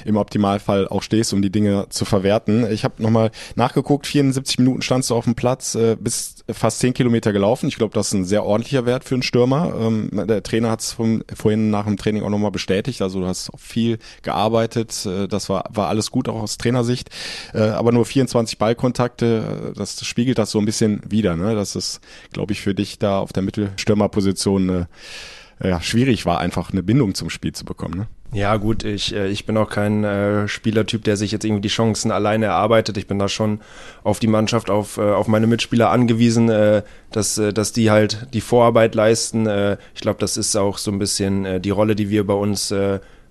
[0.04, 2.68] im Optimalfall auch stehst, um die Dinge zu verwerten.
[2.72, 6.92] Ich habe nochmal nachgeguckt, 74 Minuten standst du auf dem Platz, äh, bist fast 10
[6.92, 7.68] Kilometer gelaufen.
[7.68, 9.74] Ich glaube, das ist ein sehr ordentlicher Wert für einen Stürmer.
[9.80, 13.52] Ähm, der Trainer hat es vorhin nach dem Training auch nochmal bestätigt, also du hast
[13.56, 15.06] viel gearbeitet.
[15.06, 17.10] Äh, das war, war alles gut, auch aus Trainersicht.
[17.52, 21.36] Äh, aber nur 24 Ballkontakte, äh, das spiegelt das so ein bisschen wieder.
[21.36, 21.54] Ne?
[21.54, 22.00] Das ist,
[22.32, 24.86] glaube ich, für dich da auf der Mittelstürmerposition
[25.62, 27.94] ja, schwierig war, einfach eine Bindung zum Spiel zu bekommen.
[27.96, 28.06] Ne?
[28.32, 32.10] Ja, gut, ich, ich bin auch kein äh, Spielertyp, der sich jetzt irgendwie die Chancen
[32.10, 32.96] alleine erarbeitet.
[32.96, 33.60] Ich bin da schon
[34.02, 38.96] auf die Mannschaft, auf, auf meine Mitspieler angewiesen, äh, dass, dass die halt die Vorarbeit
[38.96, 39.46] leisten.
[39.46, 42.74] Äh, ich glaube, das ist auch so ein bisschen die Rolle, die wir bei uns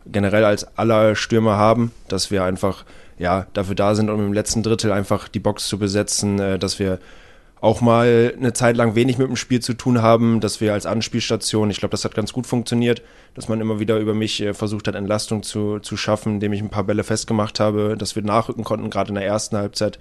[0.06, 2.86] generell als aller Stürmer haben, dass wir einfach
[3.18, 6.80] ja dafür da sind, um im letzten Drittel einfach die Box zu besetzen, äh, dass
[6.80, 7.00] wir
[7.62, 10.86] auch mal eine Zeit lang wenig mit dem Spiel zu tun haben, dass wir als
[10.86, 13.02] Anspielstation, ich glaube, das hat ganz gut funktioniert,
[13.36, 16.62] dass man immer wieder über mich äh, versucht hat, Entlastung zu, zu schaffen, indem ich
[16.62, 19.98] ein paar Bälle festgemacht habe, dass wir nachrücken konnten, gerade in der ersten Halbzeit.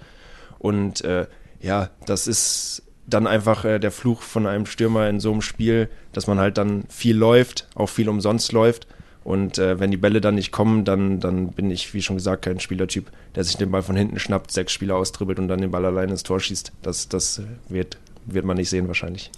[0.59, 1.27] Und äh,
[1.61, 5.89] ja, das ist dann einfach äh, der Fluch von einem Stürmer in so einem Spiel,
[6.11, 8.87] dass man halt dann viel läuft, auch viel umsonst läuft
[9.23, 12.43] und äh, wenn die Bälle dann nicht kommen, dann, dann bin ich, wie schon gesagt,
[12.43, 15.71] kein Spielertyp, der sich den Ball von hinten schnappt, sechs Spieler austribbelt und dann den
[15.71, 16.73] Ball alleine ins Tor schießt.
[16.81, 19.31] Das, das wird, wird man nicht sehen wahrscheinlich.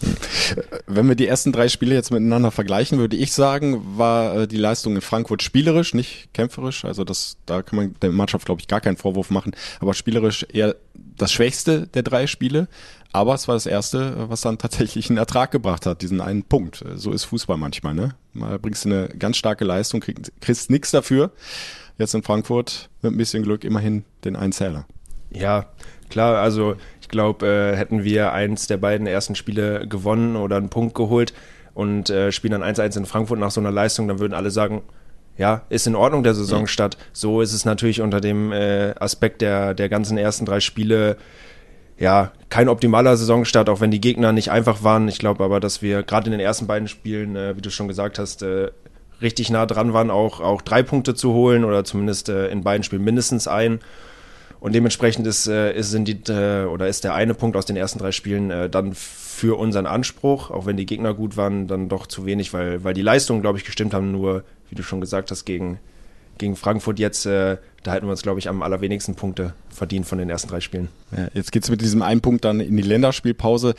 [0.88, 4.58] Wenn wir die ersten drei Spiele jetzt miteinander vergleichen, würde ich sagen, war äh, die
[4.58, 6.84] Leistung in Frankfurt spielerisch, nicht kämpferisch.
[6.84, 9.56] Also das, da kann man der Mannschaft, glaube ich, gar keinen Vorwurf machen.
[9.80, 10.76] Aber spielerisch eher
[11.18, 12.68] das Schwächste der drei Spiele.
[13.16, 16.84] Aber es war das erste, was dann tatsächlich einen Ertrag gebracht hat, diesen einen Punkt.
[16.96, 18.14] So ist Fußball manchmal, ne?
[18.34, 21.32] Mal bringst du eine ganz starke Leistung, kriegst, kriegst nichts dafür.
[21.98, 24.86] Jetzt in Frankfurt mit ein bisschen Glück immerhin den einen Zähler.
[25.32, 25.68] Ja,
[26.10, 30.68] klar, also ich glaube, äh, hätten wir eins der beiden ersten Spiele gewonnen oder einen
[30.68, 31.34] Punkt geholt
[31.74, 34.82] und äh, spielen dann 1-1 in Frankfurt nach so einer Leistung, dann würden alle sagen,
[35.38, 36.98] ja, ist in Ordnung der Saisonstart.
[37.14, 41.16] So ist es natürlich unter dem äh, Aspekt der, der ganzen ersten drei Spiele
[41.98, 45.08] ja, kein optimaler Saisonstart, auch wenn die Gegner nicht einfach waren.
[45.08, 47.88] Ich glaube aber, dass wir gerade in den ersten beiden Spielen, äh, wie du schon
[47.88, 48.72] gesagt hast, äh,
[49.22, 52.84] richtig nah dran waren, auch, auch drei Punkte zu holen oder zumindest äh, in beiden
[52.84, 53.80] Spielen mindestens ein.
[54.60, 57.76] Und dementsprechend ist, äh, ist, sind die, äh, oder ist der eine Punkt aus den
[57.76, 61.88] ersten drei Spielen äh, dann für unseren Anspruch, auch wenn die Gegner gut waren, dann
[61.88, 65.02] doch zu wenig, weil, weil die Leistungen, glaube ich, gestimmt haben, nur, wie du schon
[65.02, 65.80] gesagt hast, gegen,
[66.38, 70.18] gegen Frankfurt jetzt, äh, da hätten wir uns, glaube ich, am allerwenigsten Punkte verdient von
[70.18, 70.90] den ersten drei Spielen.
[71.16, 73.76] Ja, jetzt geht's mit diesem einen Punkt dann in die Länderspielpause.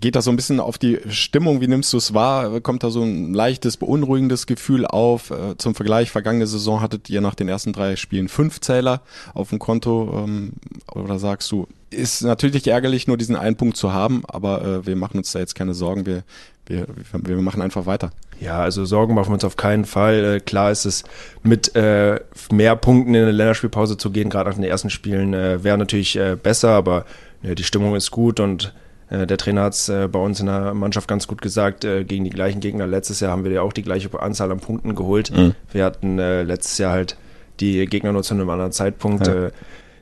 [0.00, 1.60] Geht das so ein bisschen auf die Stimmung?
[1.60, 2.60] Wie nimmst du es wahr?
[2.60, 5.30] Kommt da so ein leichtes, beunruhigendes Gefühl auf?
[5.30, 9.02] Äh, zum Vergleich, vergangene Saison hattet ihr nach den ersten drei Spielen fünf Zähler
[9.34, 10.24] auf dem Konto.
[10.24, 10.52] Ähm,
[10.94, 14.96] oder sagst du, ist natürlich ärgerlich, nur diesen einen Punkt zu haben, aber äh, wir
[14.96, 16.06] machen uns da jetzt keine Sorgen.
[16.06, 16.22] Wir,
[16.66, 18.12] wir, wir machen einfach weiter.
[18.40, 20.36] Ja, also Sorgen machen wir uns auf keinen Fall.
[20.36, 21.04] Äh, klar ist es,
[21.42, 22.18] mit äh,
[22.50, 26.16] mehr Punkten in eine Länderspielpause zu gehen, gerade nach den ersten Spielen, äh, wäre natürlich
[26.16, 27.04] äh, besser, aber
[27.42, 28.72] äh, die Stimmung ist gut und
[29.10, 32.04] äh, der Trainer hat es äh, bei uns in der Mannschaft ganz gut gesagt, äh,
[32.04, 32.86] gegen die gleichen Gegner.
[32.86, 35.36] Letztes Jahr haben wir ja auch die gleiche Anzahl an Punkten geholt.
[35.36, 35.54] Mhm.
[35.70, 37.16] Wir hatten äh, letztes Jahr halt
[37.60, 39.26] die Gegner nur zu einem anderen Zeitpunkt.
[39.26, 39.46] Ja.
[39.46, 39.50] Äh,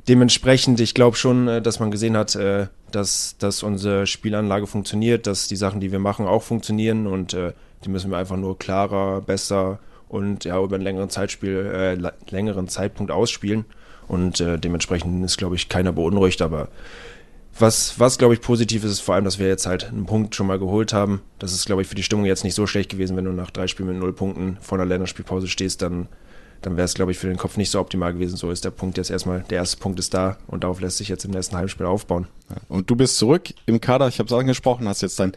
[0.09, 5.27] dementsprechend, ich glaube schon, äh, dass man gesehen hat, äh, dass, dass unsere Spielanlage funktioniert,
[5.27, 7.53] dass die Sachen, die wir machen, auch funktionieren und äh,
[7.85, 12.69] die müssen wir einfach nur klarer, besser und ja über einen längeren Zeitspiel, äh, längeren
[12.69, 13.65] Zeitpunkt ausspielen.
[14.07, 16.69] Und äh, dementsprechend ist, glaube ich, keiner beunruhigt, aber
[17.59, 20.35] was, was glaube ich, positiv ist, ist vor allem, dass wir jetzt halt einen Punkt
[20.35, 21.23] schon mal geholt haben.
[21.39, 23.51] Das ist, glaube ich, für die Stimmung jetzt nicht so schlecht gewesen, wenn du nach
[23.51, 26.09] drei Spielen mit null Punkten vor einer Länderspielpause stehst, dann
[26.63, 28.37] dann wäre es, glaube ich, für den Kopf nicht so optimal gewesen.
[28.37, 31.09] So ist der Punkt jetzt erstmal, der erste Punkt ist da und darauf lässt sich
[31.09, 32.27] jetzt im nächsten Heimspiel aufbauen.
[32.69, 35.33] Und du bist zurück im Kader, ich habe es angesprochen, hast jetzt dein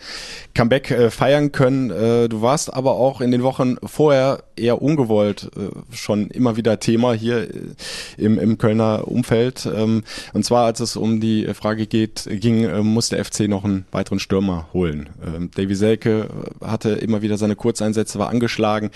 [0.56, 1.90] Comeback äh, feiern können.
[1.90, 6.80] Äh, du warst aber auch in den Wochen vorher eher ungewollt äh, schon immer wieder
[6.80, 7.76] Thema hier äh,
[8.18, 9.66] im, im Kölner Umfeld.
[9.66, 10.04] Ähm,
[10.34, 13.86] und zwar, als es um die Frage geht, ging, äh, muss der FC noch einen
[13.92, 15.10] weiteren Stürmer holen.
[15.26, 16.30] Ähm, Davy Selke
[16.62, 18.92] äh, hatte immer wieder seine Kurzeinsätze, war angeschlagen.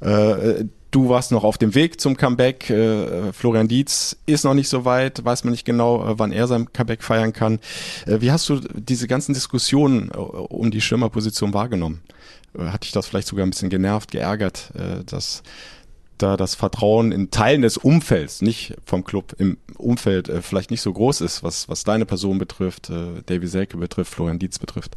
[0.00, 2.68] Äh, Du warst noch auf dem Weg zum Comeback.
[2.68, 6.46] Äh, Florian Dietz ist noch nicht so weit, weiß man nicht genau, äh, wann er
[6.46, 7.60] sein Comeback feiern kann.
[8.06, 12.02] Äh, wie hast du diese ganzen Diskussionen äh, um die Schirmerposition wahrgenommen?
[12.54, 15.42] Äh, hat dich das vielleicht sogar ein bisschen genervt, geärgert, äh, dass
[16.18, 20.92] da das Vertrauen in Teilen des Umfelds, nicht vom Club, im Umfeld vielleicht nicht so
[20.92, 22.92] groß ist, was, was deine Person betrifft,
[23.26, 24.96] Davy Selke betrifft, Florian Dietz betrifft?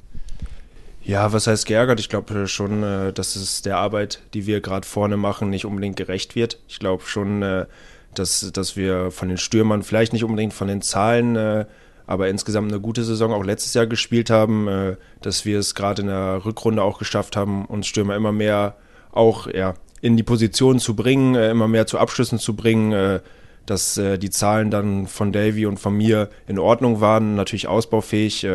[1.06, 2.00] Ja, was heißt geärgert?
[2.00, 5.98] Ich glaube schon, äh, dass es der Arbeit, die wir gerade vorne machen, nicht unbedingt
[5.98, 6.58] gerecht wird.
[6.68, 7.68] Ich glaube schon, äh,
[8.15, 11.65] dass, dass wir von den Stürmern, vielleicht nicht unbedingt von den Zahlen, äh,
[12.08, 16.08] aber insgesamt eine gute Saison auch letztes Jahr gespielt haben, dass wir es gerade in
[16.08, 18.76] der Rückrunde auch geschafft haben, uns Stürmer immer mehr
[19.12, 23.22] auch ja, in die Position zu bringen, immer mehr zu Abschlüssen zu bringen,
[23.65, 28.46] dass die Zahlen dann von Davy und von mir in Ordnung waren, natürlich ausbaufähig,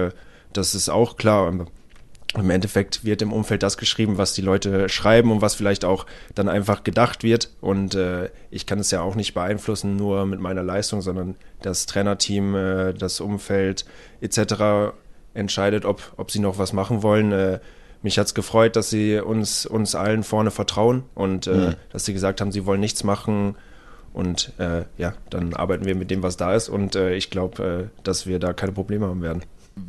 [0.52, 1.48] das ist auch klar
[2.36, 6.06] im Endeffekt wird im Umfeld das geschrieben, was die Leute schreiben und was vielleicht auch
[6.34, 7.50] dann einfach gedacht wird.
[7.60, 11.86] Und äh, ich kann es ja auch nicht beeinflussen, nur mit meiner Leistung, sondern das
[11.86, 13.84] Trainerteam, äh, das Umfeld
[14.20, 14.94] etc.
[15.34, 17.32] entscheidet, ob, ob sie noch was machen wollen.
[17.32, 17.58] Äh,
[18.02, 21.74] mich hat es gefreut, dass sie uns, uns allen vorne vertrauen und äh, mhm.
[21.92, 23.56] dass sie gesagt haben, sie wollen nichts machen.
[24.12, 26.68] Und äh, ja, dann arbeiten wir mit dem, was da ist.
[26.68, 29.42] Und äh, ich glaube, dass wir da keine Probleme haben werden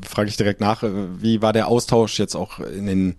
[0.07, 0.89] frage ich direkt nach, äh,
[1.19, 3.15] wie war der Austausch jetzt auch in den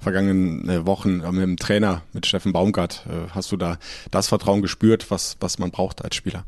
[0.00, 3.06] vergangenen äh, Wochen äh, mit dem Trainer, mit Steffen Baumgart?
[3.30, 3.78] Hast du da
[4.10, 6.44] das Vertrauen gespürt, was, was man braucht als Spieler?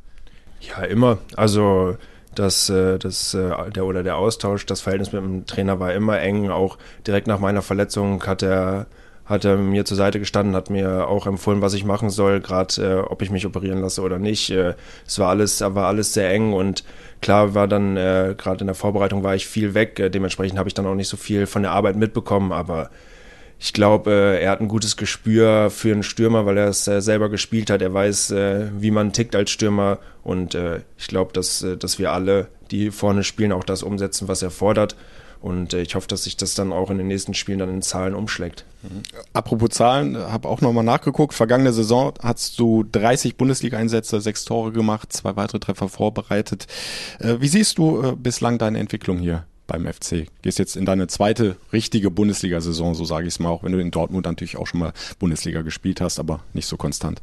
[0.61, 1.19] Ja, immer.
[1.37, 1.97] Also
[2.35, 6.51] das, das, der oder der Austausch, das Verhältnis mit dem Trainer war immer eng.
[6.51, 8.87] Auch direkt nach meiner Verletzung hat er
[9.25, 13.07] hat er mir zur Seite gestanden, hat mir auch empfohlen, was ich machen soll, gerade
[13.09, 14.51] ob ich mich operieren lasse oder nicht.
[14.51, 16.85] Es war alles, war alles sehr eng und
[17.25, 19.99] klar war dann äh, gerade in der Vorbereitung war ich viel weg.
[19.99, 22.91] Äh, dementsprechend habe ich dann auch nicht so viel von der Arbeit mitbekommen, aber
[23.59, 27.01] ich glaube, äh, er hat ein gutes Gespür für einen Stürmer, weil er es äh,
[27.01, 27.81] selber gespielt hat.
[27.81, 30.01] Er weiß, äh, wie man tickt als Stürmer.
[30.23, 34.29] Und äh, ich glaube, dass, äh, dass wir alle, die vorne spielen, auch das umsetzen,
[34.29, 34.95] was er fordert.
[35.45, 37.83] Und äh, ich hoffe, dass sich das dann auch in den nächsten Spielen dann in
[37.83, 38.65] Zahlen umschlägt.
[38.83, 39.03] Mhm.
[39.35, 41.35] Apropos Zahlen, habe auch nochmal nachgeguckt.
[41.35, 46.67] Vergangene Saison hast du 30 Bundesliga-Einsätze, sechs Tore gemacht, zwei weitere Treffer vorbereitet.
[47.19, 49.45] Äh, wie siehst du äh, bislang deine Entwicklung hier?
[49.67, 50.27] beim FC.
[50.43, 53.79] Gehst jetzt in deine zweite richtige Bundesliga-Saison, so sage ich es mal, auch wenn du
[53.79, 57.23] in Dortmund natürlich auch schon mal Bundesliga gespielt hast, aber nicht so konstant.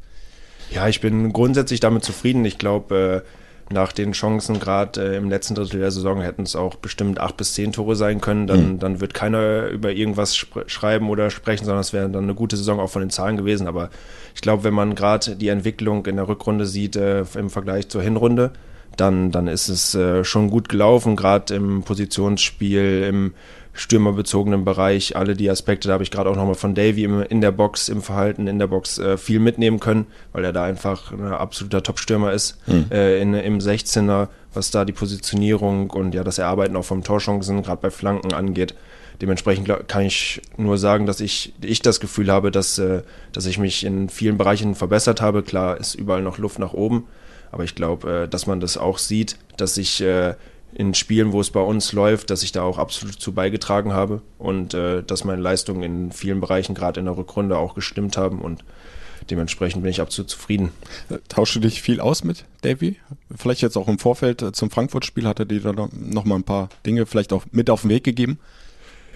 [0.71, 2.43] Ja, ich bin grundsätzlich damit zufrieden.
[2.43, 3.23] Ich glaube,
[3.71, 7.37] nach den Chancen, gerade äh, im letzten Drittel der Saison, hätten es auch bestimmt acht
[7.37, 8.47] bis zehn Tore sein können.
[8.47, 8.79] Dann, mhm.
[8.79, 10.35] dann wird keiner über irgendwas
[10.67, 13.67] schreiben oder sprechen, sondern es wäre dann eine gute Saison auch von den Zahlen gewesen.
[13.67, 13.89] Aber
[14.35, 18.01] ich glaube, wenn man gerade die Entwicklung in der Rückrunde sieht äh, im Vergleich zur
[18.01, 18.51] Hinrunde,
[18.97, 23.33] dann, dann ist es äh, schon gut gelaufen, gerade im Positionsspiel, im
[23.73, 27.51] stürmerbezogenen Bereich, alle die Aspekte, da habe ich gerade auch nochmal von Davy in der
[27.51, 31.21] Box, im Verhalten in der Box äh, viel mitnehmen können, weil er da einfach ein
[31.21, 32.87] absoluter Top-Stürmer ist mhm.
[32.91, 37.63] äh, in, im 16er, was da die Positionierung und ja das Erarbeiten auch vom Torchancen,
[37.63, 38.75] gerade bei Flanken angeht.
[39.21, 43.57] Dementsprechend kann ich nur sagen, dass ich, ich das Gefühl habe, dass, äh, dass ich
[43.57, 45.43] mich in vielen Bereichen verbessert habe.
[45.43, 47.07] Klar ist überall noch Luft nach oben,
[47.51, 50.33] aber ich glaube, äh, dass man das auch sieht, dass ich äh,
[50.73, 54.21] in Spielen, wo es bei uns läuft, dass ich da auch absolut zu beigetragen habe
[54.37, 58.39] und äh, dass meine Leistungen in vielen Bereichen gerade in der Rückrunde auch gestimmt haben
[58.39, 58.63] und
[59.29, 60.71] dementsprechend bin ich absolut zufrieden.
[61.09, 62.97] Äh, tauschst du dich viel aus mit Davy?
[63.35, 66.43] Vielleicht jetzt auch im Vorfeld äh, zum Frankfurt-Spiel hat er dir da noch mal ein
[66.43, 68.39] paar Dinge vielleicht auch mit auf den Weg gegeben?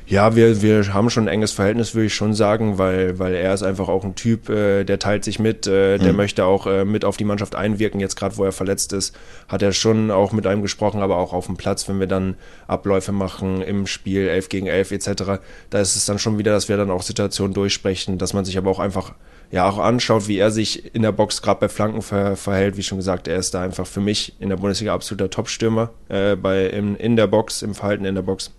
[0.08, 3.56] Ja, wir, wir haben schon ein enges Verhältnis, würde ich schon sagen, weil, weil er
[3.56, 6.18] ist einfach auch ein Typ, äh, der teilt sich mit, äh, der mhm.
[6.18, 8.00] möchte auch äh, mit auf die Mannschaft einwirken.
[8.00, 11.34] Jetzt gerade, wo er verletzt ist, hat er schon auch mit einem gesprochen, aber auch
[11.34, 12.36] auf dem Platz, wenn wir dann
[12.68, 15.24] Abläufe machen im Spiel, 11 gegen 11 etc.,
[15.72, 18.60] da ist es dann schon wieder, dass wir dann auch Situationen durchsprechen, dass man sich
[18.60, 19.14] aber auch einfach
[19.52, 22.78] ja auch anschaut, wie er sich in der Box gerade bei Flanken ver verhält.
[22.78, 26.36] Wie schon gesagt, er ist da einfach für mich in der Bundesliga absoluter Topstürmer äh,
[26.36, 28.52] bei, in, in der Box, im Verhalten in der Box.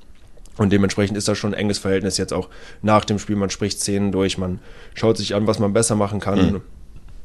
[0.59, 2.49] Und dementsprechend ist da schon ein enges Verhältnis jetzt auch
[2.83, 3.37] nach dem Spiel.
[3.37, 4.61] Man spricht Szenen durch, man
[4.95, 6.53] schaut sich an, was man besser machen kann.
[6.53, 6.63] Mhm.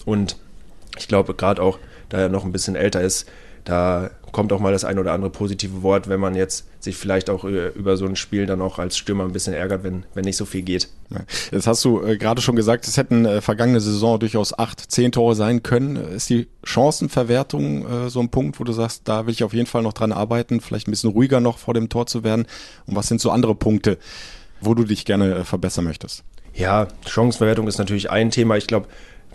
[0.05, 0.37] Und
[0.97, 3.29] ich glaube, gerade auch, da er noch ein bisschen älter ist,
[3.63, 7.29] da kommt auch mal das ein oder andere positive Wort, wenn man jetzt sich vielleicht
[7.29, 10.37] auch über so ein Spiel dann auch als Stürmer ein bisschen ärgert, wenn, wenn nicht
[10.37, 10.89] so viel geht.
[11.51, 15.11] Jetzt hast du äh, gerade schon gesagt, es hätten äh, vergangene Saison durchaus acht, zehn
[15.11, 15.97] Tore sein können.
[15.97, 19.67] Ist die Chancenverwertung äh, so ein Punkt, wo du sagst, da will ich auf jeden
[19.67, 22.47] Fall noch dran arbeiten, vielleicht ein bisschen ruhiger noch vor dem Tor zu werden?
[22.85, 23.97] Und was sind so andere Punkte,
[24.61, 26.23] wo du dich gerne äh, verbessern möchtest?
[26.53, 28.57] Ja, Chancenverwertung ist natürlich ein Thema.
[28.57, 28.87] Ich glaube,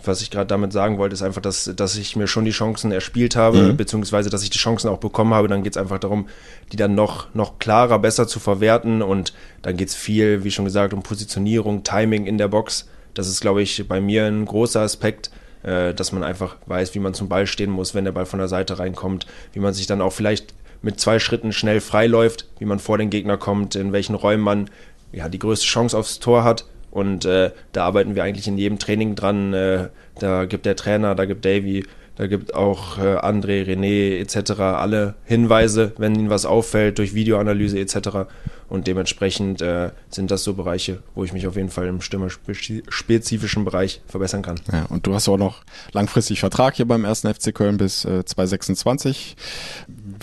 [0.03, 2.91] was ich gerade damit sagen wollte, ist einfach, dass, dass ich mir schon die Chancen
[2.91, 3.77] erspielt habe, mhm.
[3.77, 5.47] beziehungsweise dass ich die Chancen auch bekommen habe.
[5.47, 6.27] Dann geht es einfach darum,
[6.71, 9.01] die dann noch, noch klarer, besser zu verwerten.
[9.01, 12.87] Und dann geht es viel, wie schon gesagt, um Positionierung, Timing in der Box.
[13.13, 15.31] Das ist, glaube ich, bei mir ein großer Aspekt,
[15.63, 18.39] äh, dass man einfach weiß, wie man zum Ball stehen muss, wenn der Ball von
[18.39, 22.65] der Seite reinkommt, wie man sich dann auch vielleicht mit zwei Schritten schnell freiläuft, wie
[22.65, 24.69] man vor den Gegner kommt, in welchen Räumen man
[25.11, 28.79] ja, die größte Chance aufs Tor hat und äh, da arbeiten wir eigentlich in jedem
[28.79, 29.53] Training dran.
[29.53, 31.85] Äh, da gibt der Trainer, da gibt Davy,
[32.17, 34.59] da gibt auch äh, André, René etc.
[34.59, 38.27] alle Hinweise, wenn ihnen was auffällt durch Videoanalyse etc.
[38.69, 43.63] Und dementsprechend äh, sind das so Bereiche, wo ich mich auf jeden Fall im stimmerspezifischen
[43.63, 44.59] Bereich verbessern kann.
[44.71, 48.25] Ja, und du hast auch noch langfristig Vertrag hier beim ersten FC Köln bis äh,
[48.25, 49.37] 2026.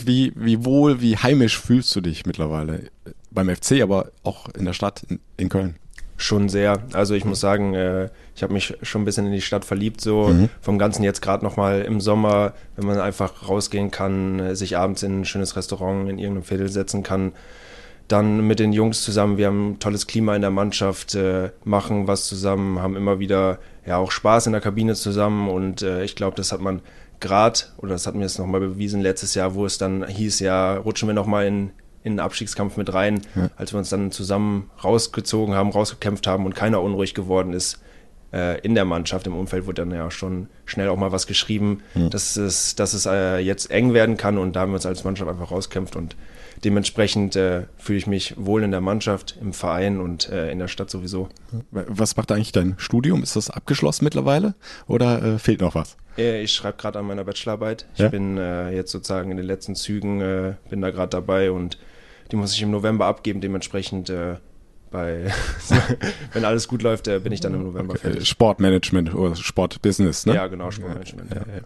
[0.05, 2.91] Wie, wie wohl, wie heimisch fühlst du dich mittlerweile
[3.31, 5.77] beim FC, aber auch in der Stadt in, in Köln?
[6.17, 6.79] Schon sehr.
[6.93, 10.01] Also ich muss sagen, äh, ich habe mich schon ein bisschen in die Stadt verliebt,
[10.01, 10.49] so mhm.
[10.61, 15.03] vom Ganzen jetzt gerade nochmal im Sommer, wenn man einfach rausgehen kann, äh, sich abends
[15.03, 17.33] in ein schönes Restaurant in irgendeinem Viertel setzen kann,
[18.07, 22.07] dann mit den Jungs zusammen, wir haben ein tolles Klima in der Mannschaft, äh, machen
[22.07, 26.15] was zusammen, haben immer wieder ja auch Spaß in der Kabine zusammen und äh, ich
[26.15, 26.81] glaube, das hat man
[27.21, 30.77] gerade, oder das hat mir jetzt nochmal bewiesen letztes Jahr, wo es dann hieß, ja,
[30.77, 31.71] rutschen wir nochmal in
[32.05, 33.51] in den Abstiegskampf mit rein, ja.
[33.57, 37.81] als wir uns dann zusammen rausgezogen haben, rausgekämpft haben und keiner unruhig geworden ist.
[38.33, 41.83] Äh, in der Mannschaft, im Umfeld wurde dann ja schon schnell auch mal was geschrieben,
[41.95, 42.09] ja.
[42.09, 45.03] dass es, dass es äh, jetzt eng werden kann und da haben wir uns als
[45.03, 46.15] Mannschaft einfach rauskämpft und
[46.63, 50.69] dementsprechend äh, fühle ich mich wohl in der Mannschaft, im Verein und äh, in der
[50.69, 51.29] Stadt sowieso.
[51.71, 53.23] Was macht eigentlich dein Studium?
[53.23, 54.55] Ist das abgeschlossen mittlerweile
[54.87, 55.97] oder äh, fehlt noch was?
[56.19, 57.87] Äh, ich schreibe gerade an meiner Bachelorarbeit.
[57.95, 58.09] Ich ja?
[58.09, 61.79] bin äh, jetzt sozusagen in den letzten Zügen, äh, bin da gerade dabei und
[62.31, 64.37] die muss ich im November abgeben, dementsprechend äh,
[64.95, 65.27] bei,
[66.33, 68.11] wenn alles gut läuft, äh, bin ich dann im November okay.
[68.11, 68.29] fertig.
[68.29, 70.37] Sportmanagement oder Sportbusiness, ne?
[70.37, 71.31] Ja, genau, Sportmanagement.
[71.31, 71.43] Ja, ja.
[71.43, 71.63] Ja.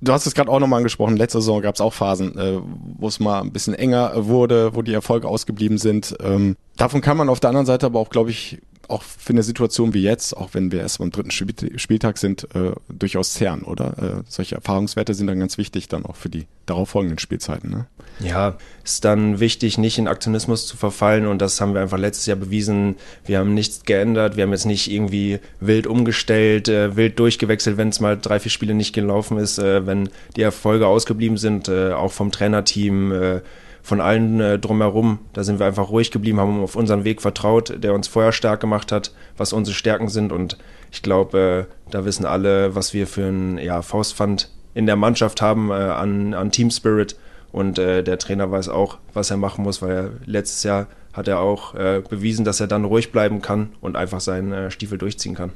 [0.00, 2.58] Du hast es gerade auch nochmal angesprochen, letzte Saison gab es auch Phasen, äh,
[2.98, 6.16] wo es mal ein bisschen enger wurde, wo die Erfolge ausgeblieben sind.
[6.20, 9.42] Ähm, davon kann man auf der anderen Seite aber auch, glaube ich, auch für eine
[9.42, 14.20] Situation wie jetzt, auch wenn wir erst beim dritten Spieltag sind, äh, durchaus zehren, oder?
[14.20, 17.70] Äh, solche Erfahrungswerte sind dann ganz wichtig dann auch für die darauffolgenden Spielzeiten.
[17.70, 17.86] Ne?
[18.20, 22.26] Ja, ist dann wichtig, nicht in Aktionismus zu verfallen und das haben wir einfach letztes
[22.26, 22.96] Jahr bewiesen.
[23.24, 27.90] Wir haben nichts geändert, wir haben jetzt nicht irgendwie wild umgestellt, äh, wild durchgewechselt, wenn
[27.90, 31.92] es mal drei, vier Spiele nicht gelaufen ist, äh, wenn die Erfolge ausgeblieben sind, äh,
[31.92, 33.40] auch vom Trainerteam äh,
[33.86, 35.20] von allen äh, drumherum.
[35.32, 38.58] Da sind wir einfach ruhig geblieben, haben auf unseren Weg vertraut, der uns vorher stark
[38.58, 40.32] gemacht hat, was unsere Stärken sind.
[40.32, 40.58] Und
[40.90, 45.40] ich glaube, äh, da wissen alle, was wir für ein ja, Faustpfand in der Mannschaft
[45.40, 47.14] haben äh, an, an Team Spirit.
[47.52, 51.28] Und äh, der Trainer weiß auch, was er machen muss, weil er letztes Jahr hat
[51.28, 54.98] er auch äh, bewiesen, dass er dann ruhig bleiben kann und einfach seinen äh, Stiefel
[54.98, 55.52] durchziehen kann.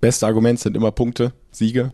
[0.00, 1.92] Beste Argument sind immer Punkte, Siege.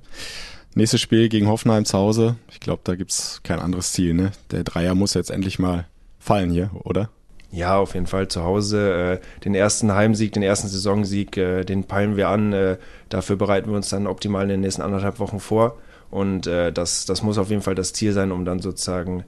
[0.77, 2.37] Nächstes Spiel gegen Hoffenheim zu Hause.
[2.51, 4.13] Ich glaube, da gibt's kein anderes Ziel.
[4.13, 4.33] Ne?
[4.51, 5.87] Der Dreier muss jetzt endlich mal
[6.19, 7.11] fallen hier, oder?
[7.53, 9.21] Ja, auf jeden Fall zu Hause.
[9.23, 12.53] Äh, den ersten Heimsieg, den ersten Saisonsieg, äh, den peilen wir an.
[12.53, 15.79] Äh, dafür bereiten wir uns dann optimal in den nächsten anderthalb Wochen vor.
[16.11, 19.25] Und das, das muss auf jeden Fall das Ziel sein, um dann sozusagen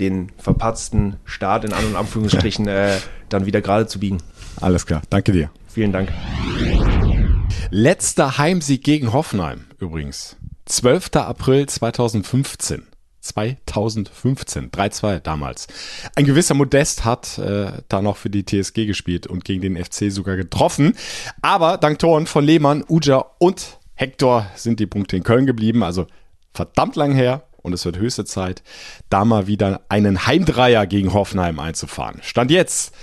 [0.00, 2.68] den verpatzten Start in An- und Anführungsstrichen
[3.28, 4.18] dann wieder gerade zu biegen.
[4.60, 5.48] Alles klar, danke dir.
[5.68, 6.12] Vielen Dank.
[7.70, 10.37] Letzter Heimsieg gegen Hoffenheim übrigens.
[10.68, 11.16] 12.
[11.16, 12.86] April 2015.
[13.20, 15.66] 2015, 3-2 damals.
[16.14, 20.10] Ein gewisser Modest hat äh, da noch für die TSG gespielt und gegen den FC
[20.10, 20.94] sogar getroffen.
[21.42, 25.82] Aber dank Toren von Lehmann, Uja und Hector sind die Punkte in Köln geblieben.
[25.82, 26.06] Also
[26.54, 28.62] verdammt lang her und es wird höchste Zeit,
[29.10, 32.20] da mal wieder einen Heimdreier gegen Hoffenheim einzufahren.
[32.22, 32.94] Stand jetzt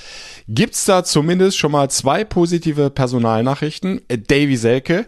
[0.48, 4.02] gibt's da zumindest schon mal zwei positive Personalnachrichten.
[4.08, 5.08] Davy Selke,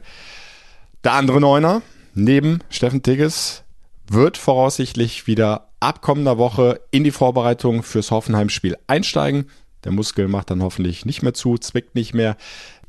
[1.03, 1.81] der andere Neuner,
[2.17, 3.63] neben Steffen Tigges,
[4.09, 9.49] wird voraussichtlich wieder ab kommender Woche in die Vorbereitung fürs Hoffenheim-Spiel einsteigen.
[9.83, 12.35] Der Muskel macht dann hoffentlich nicht mehr zu, zwickt nicht mehr.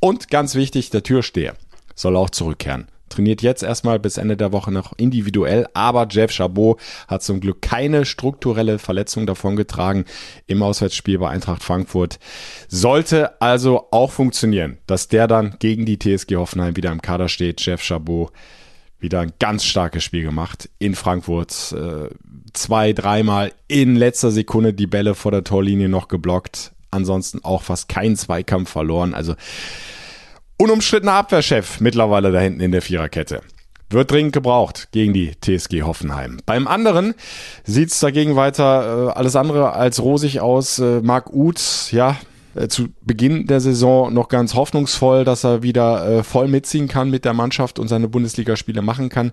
[0.01, 1.55] Und ganz wichtig, der Türsteher
[1.95, 2.89] soll auch zurückkehren.
[3.09, 7.63] Trainiert jetzt erstmal bis Ende der Woche noch individuell, aber Jeff Chabot hat zum Glück
[7.63, 10.05] keine strukturelle Verletzung davongetragen
[10.47, 12.19] im Auswärtsspiel bei Eintracht Frankfurt.
[12.69, 17.61] Sollte also auch funktionieren, dass der dann gegen die TSG Hoffenheim wieder im Kader steht.
[17.65, 18.31] Jeff Chabot
[19.01, 21.73] wieder ein ganz starkes Spiel gemacht in Frankfurt.
[21.73, 22.09] Äh,
[22.53, 26.73] zwei, dreimal in letzter Sekunde die Bälle vor der Torlinie noch geblockt.
[26.91, 29.15] Ansonsten auch fast keinen Zweikampf verloren.
[29.15, 29.35] Also
[30.57, 33.43] unumstrittener Abwehrchef mittlerweile da hinten in der Viererkette.
[33.91, 36.41] Wird dringend gebraucht gegen die TSG Hoffenheim.
[36.45, 37.15] Beim anderen
[37.65, 40.79] sieht's dagegen weiter äh, alles andere als rosig aus.
[40.79, 42.17] Äh, Marc Uth, ja,
[42.59, 47.11] äh, zu Beginn der Saison noch ganz hoffnungsvoll, dass er wieder äh, voll mitziehen kann
[47.11, 49.33] mit der Mannschaft und seine Bundesligaspiele machen kann.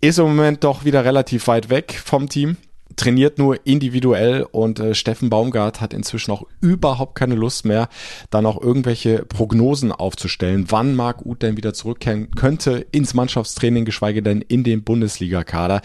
[0.00, 2.56] Ist im Moment doch wieder relativ weit weg vom Team
[2.96, 7.88] trainiert nur individuell und äh, Steffen Baumgart hat inzwischen auch überhaupt keine Lust mehr,
[8.30, 14.22] dann auch irgendwelche Prognosen aufzustellen, wann Marc Uth denn wieder zurückkehren könnte ins Mannschaftstraining, geschweige
[14.22, 15.80] denn in den Bundesliga-Kader.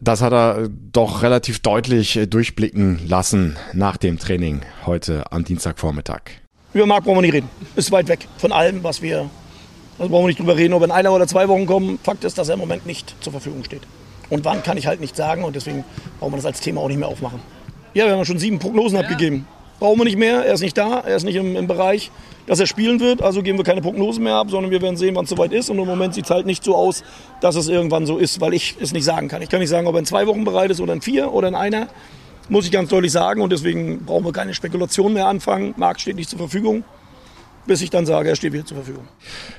[0.00, 6.22] Das hat er doch relativ deutlich äh, durchblicken lassen nach dem Training heute am Dienstagvormittag.
[6.74, 7.48] Über Marc brauchen wir nicht reden.
[7.76, 9.30] Ist weit weg von allem, was wir.
[9.98, 11.98] Also brauchen wir nicht drüber reden, ob in einer oder zwei Wochen kommen.
[12.02, 13.82] Fakt ist, dass er im Moment nicht zur Verfügung steht.
[14.30, 15.84] Und wann kann ich halt nicht sagen und deswegen
[16.20, 17.40] brauchen wir das als Thema auch nicht mehr aufmachen.
[17.94, 19.04] Ja, wir haben schon sieben Prognosen ja.
[19.04, 19.46] abgegeben.
[19.78, 22.10] Brauchen wir nicht mehr, er ist nicht da, er ist nicht im, im, Bereich,
[22.46, 25.14] dass er spielen wird, also geben wir keine Prognosen mehr ab, sondern wir werden sehen,
[25.14, 25.70] wann es soweit ist.
[25.70, 27.04] Und im Moment sieht es halt nicht so aus,
[27.40, 29.40] dass es irgendwann so ist, weil ich es nicht sagen kann.
[29.40, 31.46] Ich kann nicht sagen, ob er in zwei Wochen bereit ist oder in vier oder
[31.48, 31.86] in einer.
[32.48, 35.74] Muss ich ganz deutlich sagen und deswegen brauchen wir keine Spekulationen mehr anfangen.
[35.76, 36.82] Markt steht nicht zur Verfügung
[37.68, 39.06] bis ich dann sage, er steht wieder zur Verfügung.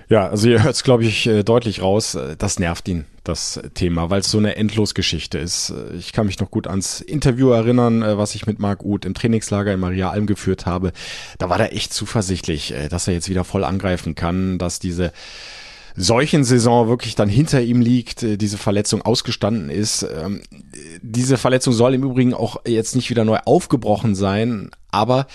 [0.09, 2.15] Ja, also ihr hört es, glaube ich, äh, deutlich raus.
[2.15, 5.69] Äh, das nervt ihn, das Thema, weil es so eine Endlosgeschichte ist.
[5.69, 9.13] Äh, ich kann mich noch gut ans Interview erinnern, was ich mit Marc Uth im
[9.13, 10.91] Trainingslager in Maria Alm geführt habe.
[11.37, 15.11] Da war er echt zuversichtlich, dass er jetzt wieder voll angreifen kann, dass diese
[15.95, 20.03] solchen Saison wirklich dann hinter ihm liegt, diese Verletzung ausgestanden ist.
[20.03, 20.41] Ähm,
[21.01, 25.27] diese Verletzung soll im Übrigen auch jetzt nicht wieder neu aufgebrochen sein, aber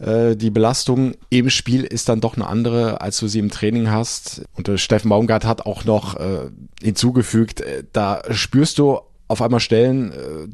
[0.00, 3.90] äh, die Belastung im Spiel ist dann doch eine andere, als du sie im Training
[3.90, 4.42] hast.
[4.56, 6.50] Und äh, Steffen Baumgart hat auch noch äh,
[6.82, 10.48] hinzugefügt, äh, da spürst du auf einmal Stellen, äh,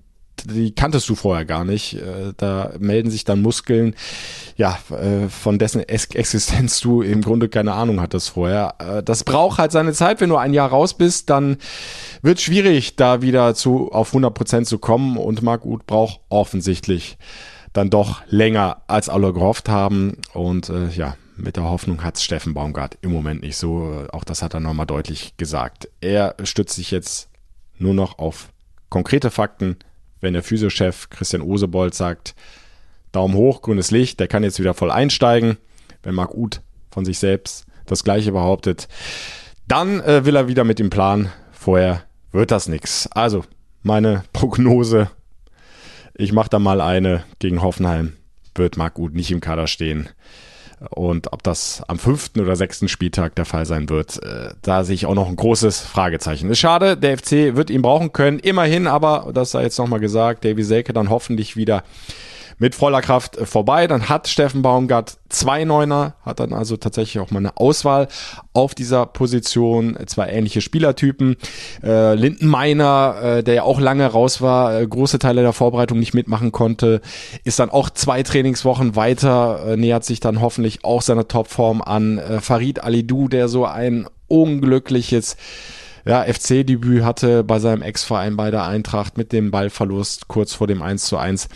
[0.44, 1.94] die kanntest du vorher gar nicht.
[1.94, 3.94] Äh, da melden sich dann Muskeln,
[4.56, 4.78] ja,
[5.28, 9.02] von dessen Existenz du im Grunde keine Ahnung hattest vorher.
[9.04, 10.22] Das braucht halt seine Zeit.
[10.22, 11.59] Wenn du ein Jahr raus bist, dann
[12.22, 15.18] wird schwierig, da wieder zu auf 100 Prozent zu kommen.
[15.18, 17.18] Und Marc Uth braucht offensichtlich
[17.76, 20.18] dann doch länger als alle gehofft haben.
[20.32, 24.06] Und äh, ja, mit der Hoffnung hat Steffen Baumgart im Moment nicht so.
[24.12, 25.88] Auch das hat er nochmal deutlich gesagt.
[26.00, 27.28] Er stützt sich jetzt
[27.78, 28.48] nur noch auf
[28.88, 29.76] konkrete Fakten.
[30.20, 32.34] Wenn der Physiochef Christian Osebold sagt,
[33.12, 35.58] Daumen hoch, grünes Licht, der kann jetzt wieder voll einsteigen.
[36.02, 38.88] Wenn Marc Uth von sich selbst das gleiche behauptet,
[39.68, 41.30] dann äh, will er wieder mit dem Plan.
[41.52, 43.08] Vorher wird das nichts.
[43.12, 43.44] Also
[43.82, 45.10] meine Prognose
[46.18, 48.14] ich mache da mal eine gegen Hoffenheim.
[48.55, 50.09] Wird Marc Uth nicht im Kader stehen.
[50.90, 54.94] Und ob das am fünften oder sechsten Spieltag der Fall sein wird, äh, da sehe
[54.94, 56.50] ich auch noch ein großes Fragezeichen.
[56.50, 58.38] Ist schade, der FC wird ihn brauchen können.
[58.38, 61.83] Immerhin aber, das sei jetzt nochmal gesagt, Davy Selke dann hoffentlich wieder
[62.59, 63.87] mit voller Kraft äh, vorbei.
[63.87, 68.09] Dann hat Steffen Baumgart zwei Neuner, hat dann also tatsächlich auch mal eine Auswahl
[68.53, 71.37] auf dieser Position, zwei ähnliche Spielertypen.
[71.83, 75.99] Äh, Linden Meiner, äh, der ja auch lange raus war, äh, große Teile der Vorbereitung
[75.99, 77.01] nicht mitmachen konnte,
[77.45, 82.19] ist dann auch zwei Trainingswochen weiter, äh, nähert sich dann hoffentlich auch seiner Topform an.
[82.19, 85.37] Äh, Farid Alidou, der so ein unglückliches
[86.05, 90.81] ja, FC-Debüt hatte bei seinem Ex-Verein bei der Eintracht mit dem Ballverlust kurz vor dem
[90.81, 91.49] 1 zu 1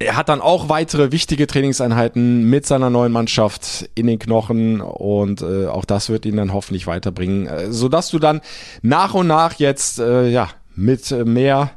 [0.00, 5.42] er hat dann auch weitere wichtige Trainingseinheiten mit seiner neuen Mannschaft in den Knochen und
[5.42, 8.40] äh, auch das wird ihn dann hoffentlich weiterbringen, äh, sodass du dann
[8.80, 11.72] nach und nach jetzt äh, ja mit mehr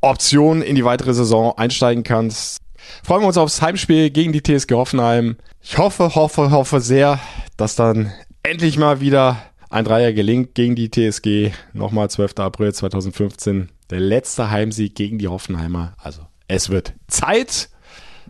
[0.00, 2.58] Optionen in die weitere Saison einsteigen kannst.
[3.04, 5.36] Freuen wir uns aufs Heimspiel gegen die TSG Hoffenheim.
[5.62, 7.20] Ich hoffe, hoffe, hoffe sehr,
[7.56, 8.12] dass dann
[8.42, 9.36] endlich mal wieder
[9.70, 11.52] ein Dreier gelingt gegen die TSG.
[11.74, 12.38] Nochmal 12.
[12.38, 13.68] April 2015.
[13.90, 15.94] Der letzte Heimsieg gegen die Hoffenheimer.
[15.98, 17.68] Also es wird Zeit.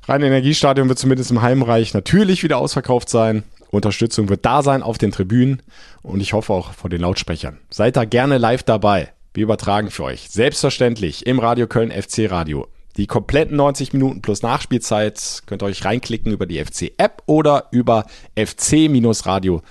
[0.07, 3.45] Rhein Energiestadion wird zumindest im Heimreich natürlich wieder ausverkauft sein.
[3.71, 5.63] Unterstützung wird da sein auf den Tribünen
[6.03, 7.59] und ich hoffe auch vor den Lautsprechern.
[7.71, 9.13] Seid da gerne live dabei.
[9.35, 12.67] Wir übertragen für euch selbstverständlich im Radio Köln FC Radio
[12.97, 18.07] Die kompletten 90 Minuten plus Nachspielzeit könnt ihr euch reinklicken über die FC-App oder über
[18.35, 19.65] fc-radio.de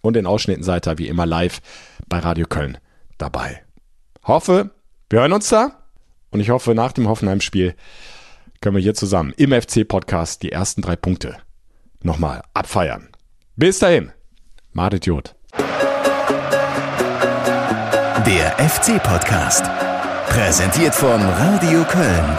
[0.00, 1.60] und in Ausschnitten seid ihr wie immer live
[2.08, 2.78] bei Radio Köln
[3.18, 3.62] dabei.
[4.24, 4.70] Hoffe,
[5.10, 5.85] wir hören uns da
[6.36, 7.74] und ich hoffe, nach dem Hoffenheim-Spiel
[8.60, 11.38] können wir hier zusammen im FC-Podcast die ersten drei Punkte
[12.02, 13.08] nochmal abfeiern.
[13.56, 14.12] Bis dahin,
[14.72, 15.34] Madet Jod.
[18.26, 19.64] Der FC-Podcast.
[20.28, 22.38] Präsentiert von Radio Köln.